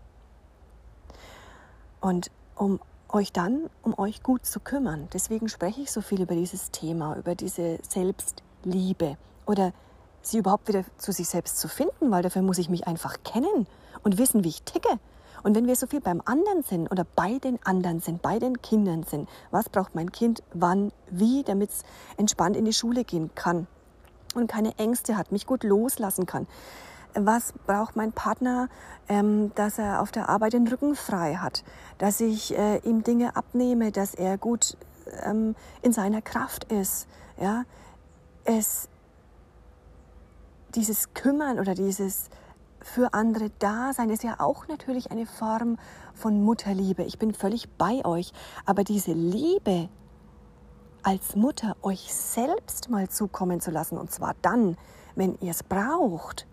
Und 2.01 2.31
um 2.55 2.79
euch 3.09 3.33
dann 3.33 3.71
um 3.83 3.99
euch 3.99 4.23
gut 4.23 4.45
zu 4.45 4.61
kümmern. 4.61 5.09
Deswegen 5.13 5.49
spreche 5.49 5.81
ich 5.81 5.91
so 5.91 6.01
viel 6.01 6.23
über 6.23 6.35
dieses 6.35 6.71
Thema, 6.71 7.17
über 7.17 7.35
diese 7.35 7.79
Selbstliebe 7.89 9.17
oder 9.47 9.73
sie 10.23 10.39
überhaupt 10.39 10.69
wieder 10.69 10.85
zu 10.99 11.13
sich 11.13 11.29
selbst 11.29 11.59
zu 11.59 11.69
finden, 11.69 12.11
weil 12.11 12.23
dafür 12.23 12.43
muss 12.43 12.59
ich 12.59 12.69
mich 12.69 12.87
einfach 12.87 13.17
kennen 13.25 13.67
und 14.03 14.19
wissen, 14.19 14.45
wie 14.45 14.49
ich 14.49 14.63
ticke. 14.63 14.99
Und 15.43 15.55
wenn 15.55 15.67
wir 15.67 15.77
so 15.77 15.87
viel 15.87 16.01
beim 16.01 16.21
anderen 16.25 16.63
sind 16.63 16.91
oder 16.91 17.07
bei 17.17 17.39
den 17.39 17.59
anderen 17.65 18.01
sind, 18.01 18.23
bei 18.23 18.39
den 18.39 18.61
Kindern 18.61 19.05
sind, 19.05 19.29
was 19.51 19.69
braucht 19.69 19.95
mein 19.95 20.11
Kind, 20.11 20.43
wann, 20.53 20.93
wie, 21.11 21.45
damit 21.45 21.71
es 21.71 21.83
entspannt 22.17 22.57
in 22.57 22.65
die 22.65 22.73
Schule 22.73 23.05
gehen 23.05 23.31
kann 23.35 23.67
und 24.35 24.51
keine 24.51 24.77
Ängste 24.79 25.17
hat, 25.17 25.33
mich 25.33 25.47
gut 25.47 25.63
loslassen 25.63 26.27
kann. 26.27 26.47
Was 27.27 27.53
braucht 27.67 27.97
mein 27.97 28.13
Partner, 28.13 28.69
ähm, 29.09 29.53
dass 29.55 29.79
er 29.79 30.01
auf 30.03 30.11
der 30.11 30.29
Arbeit 30.29 30.53
den 30.53 30.67
Rücken 30.69 30.95
frei 30.95 31.37
hat, 31.37 31.65
dass 31.99 32.21
ich 32.21 32.57
äh, 32.57 32.79
ihm 32.79 33.03
Dinge 33.03 33.37
abnehme, 33.37 33.93
dass 33.93 34.15
er 34.15 34.39
gut 34.39 34.77
ähm, 35.25 35.55
in 35.83 35.93
seiner 35.93 36.23
Kraft 36.23 36.65
ist. 36.73 37.09
Ja? 37.41 37.65
Es 38.45 38.89
dieses 40.75 41.15
Kümmern 41.15 41.59
oder 41.59 41.75
dieses 41.75 42.29
für 42.81 43.13
andere 43.13 43.51
Dasein 43.59 44.11
ist 44.11 44.23
ja 44.23 44.37
auch 44.39 44.69
natürlich 44.69 45.11
eine 45.11 45.27
Form 45.27 45.79
von 46.15 46.43
Mutterliebe. 46.43 47.03
Ich 47.03 47.19
bin 47.19 47.35
völlig 47.35 47.69
bei 47.77 48.05
euch. 48.05 48.33
Aber 48.65 48.85
diese 48.85 49.13
Liebe 49.13 49.89
als 51.03 51.37
Mutter 51.37 51.77
euch 51.83 52.13
selbst 52.15 52.89
mal 52.89 53.09
zukommen 53.09 53.61
zu 53.61 53.71
lassen, 53.71 53.99
und 53.99 54.11
zwar 54.11 54.35
dann, 54.43 54.77
wenn 55.17 55.39
ihr 55.41 55.51
es 55.51 55.63
braucht, 55.63 56.47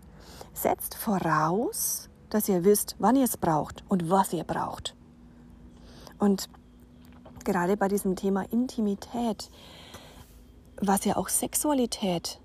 setzt 0.56 0.94
voraus, 0.94 2.08
dass 2.30 2.48
ihr 2.48 2.64
wisst, 2.64 2.96
wann 2.98 3.16
ihr 3.16 3.24
es 3.24 3.36
braucht 3.36 3.84
und 3.88 4.10
was 4.10 4.32
ihr 4.32 4.44
braucht. 4.44 4.94
Und 6.18 6.48
gerade 7.44 7.76
bei 7.76 7.88
diesem 7.88 8.16
Thema 8.16 8.42
Intimität, 8.50 9.50
was 10.80 11.04
ja 11.04 11.16
auch 11.16 11.28
Sexualität 11.28 12.40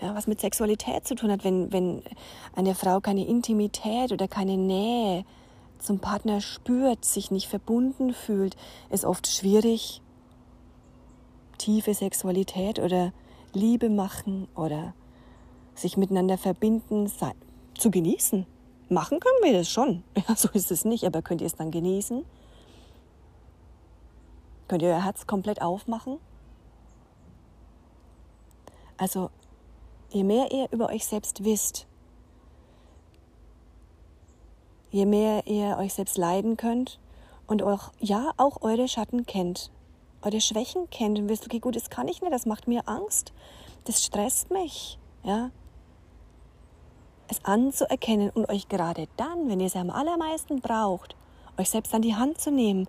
ja, 0.00 0.14
was 0.14 0.26
mit 0.26 0.40
Sexualität 0.40 1.06
zu 1.06 1.14
tun 1.14 1.30
hat, 1.30 1.44
wenn, 1.44 1.72
wenn 1.72 2.02
eine 2.54 2.74
Frau 2.74 3.00
keine 3.00 3.26
Intimität 3.26 4.12
oder 4.12 4.28
keine 4.28 4.56
Nähe 4.56 5.24
zum 5.78 5.98
Partner 5.98 6.40
spürt, 6.40 7.04
sich 7.04 7.30
nicht 7.30 7.48
verbunden 7.48 8.12
fühlt, 8.12 8.56
ist 8.90 9.04
oft 9.04 9.26
schwierig, 9.26 10.02
tiefe 11.56 11.94
Sexualität 11.94 12.78
oder 12.78 13.12
Liebe 13.52 13.88
machen 13.90 14.48
oder 14.54 14.94
sich 15.80 15.96
miteinander 15.96 16.38
verbinden 16.38 17.10
zu 17.76 17.90
genießen. 17.90 18.46
Machen 18.88 19.20
können 19.20 19.42
wir 19.42 19.52
das 19.52 19.68
schon. 19.68 20.02
Ja, 20.28 20.34
so 20.34 20.48
ist 20.52 20.70
es 20.70 20.84
nicht, 20.84 21.04
aber 21.04 21.22
könnt 21.22 21.40
ihr 21.40 21.46
es 21.46 21.56
dann 21.56 21.70
genießen? 21.70 22.24
Könnt 24.66 24.82
ihr 24.82 24.88
euer 24.88 25.04
Herz 25.04 25.26
komplett 25.26 25.62
aufmachen? 25.62 26.18
Also 28.96 29.30
je 30.10 30.24
mehr 30.24 30.50
ihr 30.52 30.68
über 30.72 30.88
euch 30.88 31.06
selbst 31.06 31.44
wisst, 31.44 31.86
je 34.90 35.06
mehr 35.06 35.46
ihr 35.46 35.76
euch 35.78 35.94
selbst 35.94 36.18
leiden 36.18 36.56
könnt 36.56 36.98
und 37.46 37.62
auch, 37.62 37.92
ja, 38.00 38.32
auch 38.36 38.62
eure 38.62 38.88
Schatten 38.88 39.24
kennt, 39.26 39.70
eure 40.22 40.40
Schwächen 40.40 40.90
kennt 40.90 41.18
und 41.18 41.28
wisst, 41.28 41.46
okay, 41.46 41.60
gut, 41.60 41.76
das 41.76 41.90
kann 41.90 42.08
ich 42.08 42.20
nicht, 42.20 42.32
das 42.32 42.46
macht 42.46 42.66
mir 42.66 42.88
Angst, 42.88 43.32
das 43.84 44.04
stresst 44.04 44.50
mich, 44.50 44.98
ja. 45.22 45.50
Es 47.28 47.44
anzuerkennen 47.44 48.30
und 48.30 48.48
euch 48.48 48.68
gerade 48.68 49.06
dann, 49.16 49.48
wenn 49.48 49.60
ihr 49.60 49.66
es 49.66 49.76
am 49.76 49.90
allermeisten 49.90 50.60
braucht, 50.60 51.14
euch 51.58 51.70
selbst 51.70 51.94
an 51.94 52.02
die 52.02 52.16
Hand 52.16 52.40
zu 52.40 52.50
nehmen, 52.50 52.88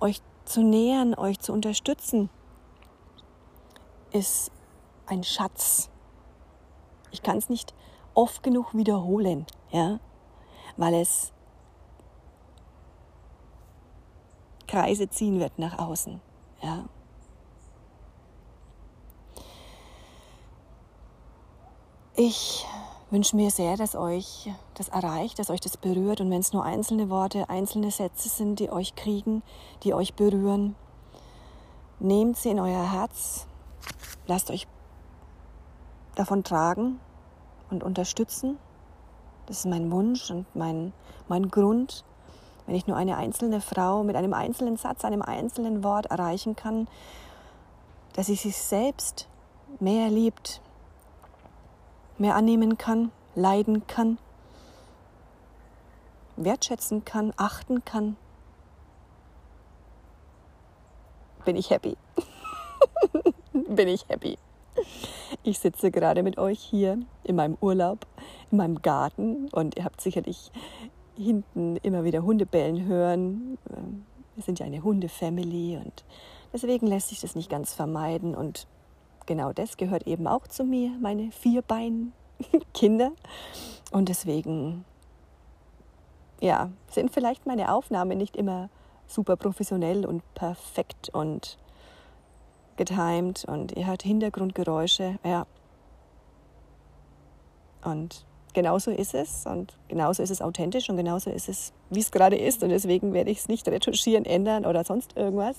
euch 0.00 0.20
zu 0.44 0.62
nähern, 0.62 1.14
euch 1.14 1.40
zu 1.40 1.52
unterstützen, 1.52 2.30
ist 4.12 4.52
ein 5.06 5.24
Schatz, 5.24 5.90
ich 7.10 7.22
kann 7.22 7.36
es 7.36 7.48
nicht 7.48 7.74
oft 8.14 8.42
genug 8.42 8.74
wiederholen, 8.74 9.46
ja, 9.70 9.98
weil 10.76 10.94
es 10.94 11.32
Kreise 14.66 15.08
ziehen 15.08 15.40
wird 15.40 15.58
nach 15.58 15.78
außen, 15.78 16.20
ja. 16.62 16.84
Ich 22.16 22.66
wünsche 23.10 23.36
mir 23.36 23.50
sehr, 23.50 23.76
dass 23.76 23.96
euch 23.96 24.50
das 24.74 24.88
erreicht, 24.88 25.38
dass 25.38 25.50
euch 25.50 25.60
das 25.60 25.76
berührt 25.76 26.20
und 26.20 26.30
wenn 26.30 26.40
es 26.40 26.52
nur 26.52 26.64
einzelne 26.64 27.10
Worte, 27.10 27.48
einzelne 27.48 27.90
Sätze 27.90 28.28
sind, 28.28 28.60
die 28.60 28.70
euch 28.70 28.94
kriegen, 28.94 29.42
die 29.82 29.94
euch 29.94 30.14
berühren, 30.14 30.76
nehmt 31.98 32.36
sie 32.36 32.50
in 32.50 32.60
euer 32.60 32.92
Herz, 32.92 33.46
lasst 34.26 34.50
euch 34.50 34.66
davon 36.14 36.44
tragen 36.44 37.00
und 37.70 37.82
unterstützen. 37.82 38.58
Das 39.46 39.58
ist 39.58 39.66
mein 39.66 39.90
Wunsch 39.90 40.30
und 40.30 40.46
mein, 40.54 40.92
mein 41.28 41.48
Grund. 41.48 42.04
Wenn 42.66 42.76
ich 42.76 42.86
nur 42.86 42.96
eine 42.96 43.16
einzelne 43.16 43.60
Frau 43.60 44.04
mit 44.04 44.14
einem 44.14 44.32
einzelnen 44.32 44.76
Satz, 44.76 45.04
einem 45.04 45.22
einzelnen 45.22 45.82
Wort 45.82 46.06
erreichen 46.06 46.54
kann, 46.54 46.86
dass 48.12 48.26
sie 48.26 48.36
sich 48.36 48.56
selbst 48.56 49.28
mehr 49.80 50.08
liebt, 50.08 50.60
mehr 52.20 52.36
annehmen 52.36 52.78
kann, 52.78 53.10
leiden 53.34 53.86
kann, 53.86 54.18
wertschätzen 56.36 57.04
kann, 57.04 57.32
achten 57.36 57.84
kann, 57.84 58.16
bin 61.44 61.56
ich 61.56 61.70
happy. 61.70 61.96
bin 63.52 63.88
ich 63.88 64.06
happy. 64.08 64.38
Ich 65.42 65.58
sitze 65.58 65.90
gerade 65.90 66.22
mit 66.22 66.38
euch 66.38 66.60
hier 66.60 67.00
in 67.24 67.36
meinem 67.36 67.56
Urlaub, 67.60 68.06
in 68.50 68.58
meinem 68.58 68.82
Garten 68.82 69.48
und 69.48 69.76
ihr 69.76 69.84
habt 69.84 70.00
sicherlich 70.00 70.52
hinten 71.16 71.76
immer 71.76 72.04
wieder 72.04 72.22
Hunde 72.22 72.46
bellen 72.46 72.86
hören. 72.86 73.58
Wir 74.34 74.44
sind 74.44 74.58
ja 74.58 74.66
eine 74.66 74.82
Hundefamily 74.82 75.78
und 75.78 76.04
deswegen 76.52 76.86
lässt 76.86 77.08
sich 77.08 77.20
das 77.20 77.34
nicht 77.34 77.50
ganz 77.50 77.72
vermeiden 77.72 78.34
und 78.34 78.66
genau 79.30 79.52
das 79.52 79.76
gehört 79.76 80.08
eben 80.08 80.26
auch 80.26 80.48
zu 80.48 80.64
mir, 80.64 80.90
meine 81.00 81.30
Vierbein-Kinder 81.30 83.12
und 83.92 84.08
deswegen 84.08 84.84
ja, 86.40 86.70
sind 86.90 87.12
vielleicht 87.12 87.46
meine 87.46 87.72
Aufnahmen 87.72 88.18
nicht 88.18 88.34
immer 88.34 88.70
super 89.06 89.36
professionell 89.36 90.04
und 90.04 90.24
perfekt 90.34 91.10
und 91.10 91.58
getimed 92.74 93.44
und 93.44 93.70
ihr 93.76 93.86
hört 93.86 94.02
Hintergrundgeräusche. 94.02 95.20
Ja. 95.22 95.46
Und 97.84 98.26
genauso 98.52 98.90
ist 98.90 99.14
es 99.14 99.46
und 99.46 99.78
genauso 99.86 100.24
ist 100.24 100.30
es 100.30 100.42
authentisch 100.42 100.90
und 100.90 100.96
genauso 100.96 101.30
ist 101.30 101.48
es, 101.48 101.72
wie 101.88 102.00
es 102.00 102.10
gerade 102.10 102.36
ist. 102.36 102.64
Und 102.64 102.70
deswegen 102.70 103.12
werde 103.12 103.30
ich 103.30 103.38
es 103.38 103.48
nicht 103.48 103.68
retuschieren, 103.68 104.24
ändern 104.24 104.66
oder 104.66 104.82
sonst 104.82 105.16
irgendwas, 105.16 105.56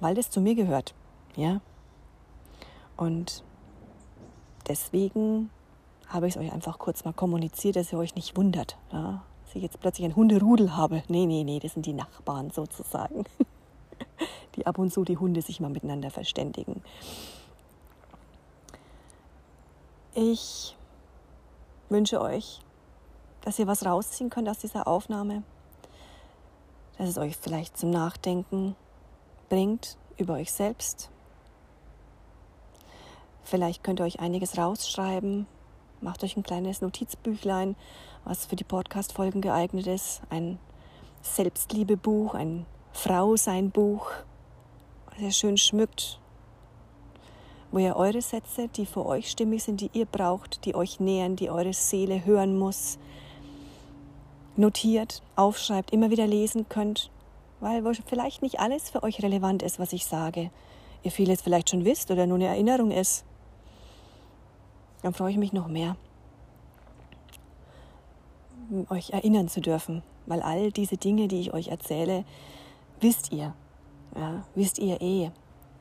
weil 0.00 0.14
das 0.14 0.28
zu 0.28 0.42
mir 0.42 0.54
gehört. 0.54 0.94
Ja. 1.36 1.62
Und 2.96 3.44
deswegen 4.68 5.50
habe 6.08 6.28
ich 6.28 6.36
es 6.36 6.40
euch 6.40 6.52
einfach 6.52 6.78
kurz 6.78 7.04
mal 7.04 7.12
kommuniziert, 7.12 7.76
dass 7.76 7.92
ihr 7.92 7.98
euch 7.98 8.14
nicht 8.14 8.36
wundert, 8.36 8.76
ja, 8.92 9.22
dass 9.44 9.54
ich 9.54 9.62
jetzt 9.62 9.80
plötzlich 9.80 10.06
ein 10.06 10.16
Hunderudel 10.16 10.76
habe. 10.76 11.02
Nee, 11.08 11.26
nee, 11.26 11.44
nee, 11.44 11.58
das 11.58 11.74
sind 11.74 11.86
die 11.86 11.92
Nachbarn 11.92 12.50
sozusagen. 12.50 13.24
die 14.56 14.66
ab 14.66 14.78
und 14.78 14.92
zu 14.92 15.04
die 15.04 15.18
Hunde 15.18 15.42
sich 15.42 15.60
mal 15.60 15.70
miteinander 15.70 16.10
verständigen. 16.10 16.82
Ich 20.14 20.76
wünsche 21.90 22.20
euch, 22.20 22.60
dass 23.42 23.58
ihr 23.58 23.66
was 23.66 23.84
rausziehen 23.84 24.30
könnt 24.30 24.48
aus 24.48 24.58
dieser 24.58 24.88
Aufnahme. 24.88 25.42
dass 26.96 27.10
es 27.10 27.18
euch 27.18 27.36
vielleicht 27.36 27.76
zum 27.76 27.90
Nachdenken 27.90 28.74
bringt 29.50 29.98
über 30.16 30.34
euch 30.34 30.50
selbst. 30.50 31.10
Vielleicht 33.46 33.84
könnt 33.84 34.00
ihr 34.00 34.04
euch 34.04 34.18
einiges 34.18 34.58
rausschreiben. 34.58 35.46
Macht 36.00 36.24
euch 36.24 36.36
ein 36.36 36.42
kleines 36.42 36.80
Notizbüchlein, 36.80 37.76
was 38.24 38.44
für 38.44 38.56
die 38.56 38.64
Podcast-Folgen 38.64 39.40
geeignet 39.40 39.86
ist. 39.86 40.20
Ein 40.30 40.58
Selbstliebebuch, 41.22 42.34
ein 42.34 42.66
Frau-Sein-Buch, 42.92 44.10
was 45.08 45.20
ihr 45.20 45.30
schön 45.30 45.58
schmückt, 45.58 46.18
wo 47.70 47.78
ihr 47.78 47.94
eure 47.94 48.20
Sätze, 48.20 48.66
die 48.66 48.84
für 48.84 49.06
euch 49.06 49.30
stimmig 49.30 49.62
sind, 49.62 49.80
die 49.80 49.90
ihr 49.92 50.06
braucht, 50.06 50.64
die 50.64 50.74
euch 50.74 50.98
nähern, 50.98 51.36
die 51.36 51.48
eure 51.48 51.72
Seele 51.72 52.24
hören 52.24 52.58
muss, 52.58 52.98
notiert, 54.56 55.22
aufschreibt, 55.36 55.92
immer 55.92 56.10
wieder 56.10 56.26
lesen 56.26 56.68
könnt, 56.68 57.12
weil 57.60 57.84
vielleicht 58.06 58.42
nicht 58.42 58.58
alles 58.58 58.90
für 58.90 59.04
euch 59.04 59.22
relevant 59.22 59.62
ist, 59.62 59.78
was 59.78 59.92
ich 59.92 60.04
sage. 60.04 60.50
Ihr 61.04 61.12
vieles 61.12 61.42
vielleicht 61.42 61.70
schon 61.70 61.84
wisst 61.84 62.10
oder 62.10 62.26
nur 62.26 62.38
eine 62.38 62.48
Erinnerung 62.48 62.90
ist. 62.90 63.24
Dann 65.02 65.14
freue 65.14 65.30
ich 65.30 65.36
mich 65.36 65.52
noch 65.52 65.68
mehr, 65.68 65.96
euch 68.88 69.10
erinnern 69.10 69.48
zu 69.48 69.60
dürfen, 69.60 70.02
weil 70.26 70.42
all 70.42 70.72
diese 70.72 70.96
Dinge, 70.96 71.28
die 71.28 71.40
ich 71.40 71.54
euch 71.54 71.68
erzähle, 71.68 72.24
wisst 73.00 73.32
ihr. 73.32 73.54
Ja, 74.16 74.44
wisst 74.54 74.78
ihr 74.78 75.00
eh. 75.00 75.30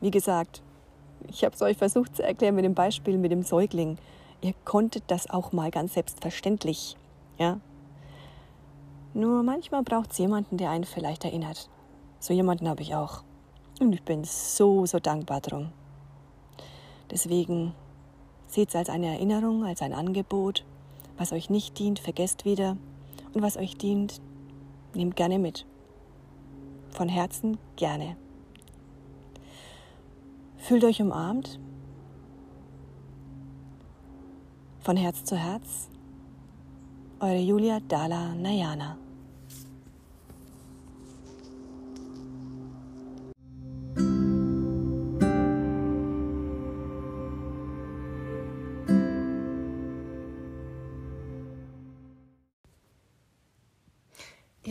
Wie 0.02 0.12
gesagt, 0.12 0.62
ich 1.28 1.44
habe 1.44 1.56
es 1.56 1.62
euch 1.62 1.78
versucht 1.78 2.16
zu 2.16 2.24
erklären 2.24 2.56
mit 2.56 2.66
dem 2.66 2.76
Beispiel 2.76 3.18
mit 3.18 3.32
dem 3.32 3.44
Säugling. 3.44 3.98
Ihr 4.42 4.54
konntet 4.66 5.04
das 5.08 5.30
auch 5.30 5.52
mal 5.52 5.72
ganz 5.72 5.94
selbstverständlich. 5.94 6.98
Ja? 7.38 7.60
Nur 9.14 9.44
manchmal 9.44 9.84
braucht 9.84 10.12
es 10.12 10.18
jemanden, 10.18 10.58
der 10.58 10.70
einen 10.70 10.84
vielleicht 10.84 11.24
erinnert. 11.24 11.70
So 12.20 12.34
jemanden 12.34 12.68
habe 12.68 12.82
ich 12.82 12.96
auch. 12.96 13.24
Und 13.80 13.94
ich 13.94 14.04
bin 14.04 14.24
so, 14.24 14.86
so 14.86 15.00
dankbar 15.00 15.42
drum. 15.42 15.72
Deswegen 17.12 17.74
seht 18.56 18.70
es 18.70 18.76
als 18.76 18.90
eine 18.90 19.08
Erinnerung, 19.08 19.66
als 19.66 19.82
ein 19.82 19.94
Angebot. 19.94 20.66
Was 21.18 21.32
euch 21.34 21.50
nicht 21.50 21.78
dient, 21.78 22.00
vergesst 22.00 22.46
wieder. 22.46 22.78
Und 23.34 23.42
was 23.42 23.58
euch 23.58 23.78
dient, 23.78 24.22
nehmt 24.94 25.16
gerne 25.16 25.38
mit. 25.38 25.66
Von 26.90 27.10
Herzen 27.10 27.58
gerne. 27.76 28.16
Fühlt 30.58 30.84
euch 30.86 31.02
umarmt. 31.02 31.60
Von 34.80 34.98
Herz 34.98 35.24
zu 35.26 35.36
Herz. 35.36 35.90
Eure 37.20 37.40
Julia 37.40 37.80
Dala 37.82 38.34
Nayana. 38.36 38.98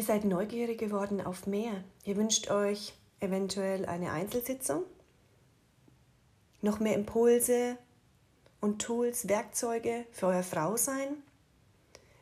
Ihr 0.05 0.09
seid 0.09 0.27
neugierig 0.27 0.77
geworden 0.77 1.23
auf 1.23 1.47
mehr. 1.47 1.83
Ihr 2.05 2.17
wünscht 2.17 2.51
euch 2.51 2.93
eventuell 3.21 3.87
eine 3.87 4.13
Einzelsitzung 4.13 4.83
noch 6.61 6.79
mehr 6.79 6.95
Impulse 6.95 7.79
und 8.61 8.83
Tools, 8.83 9.31
Werkzeuge 9.31 10.05
für 10.13 10.27
euer 10.27 10.43
Frausein, 10.43 11.17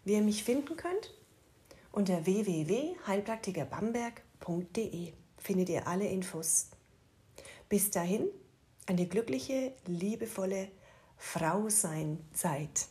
wie 0.05 0.13
ihr 0.13 0.23
mich 0.23 0.45
finden 0.45 0.77
könnt, 0.77 1.13
unter 1.91 2.25
www.heilpraktikerbamberg.de 2.25 5.13
findet 5.39 5.69
ihr 5.69 5.89
alle 5.89 6.07
Infos. 6.07 6.69
Bis 7.69 7.91
dahin, 7.91 8.29
eine 8.87 9.09
glückliche, 9.09 9.73
liebevolle 9.89 10.69
Frau 11.17 11.69
sein 11.69 12.25
Zeit. 12.33 12.87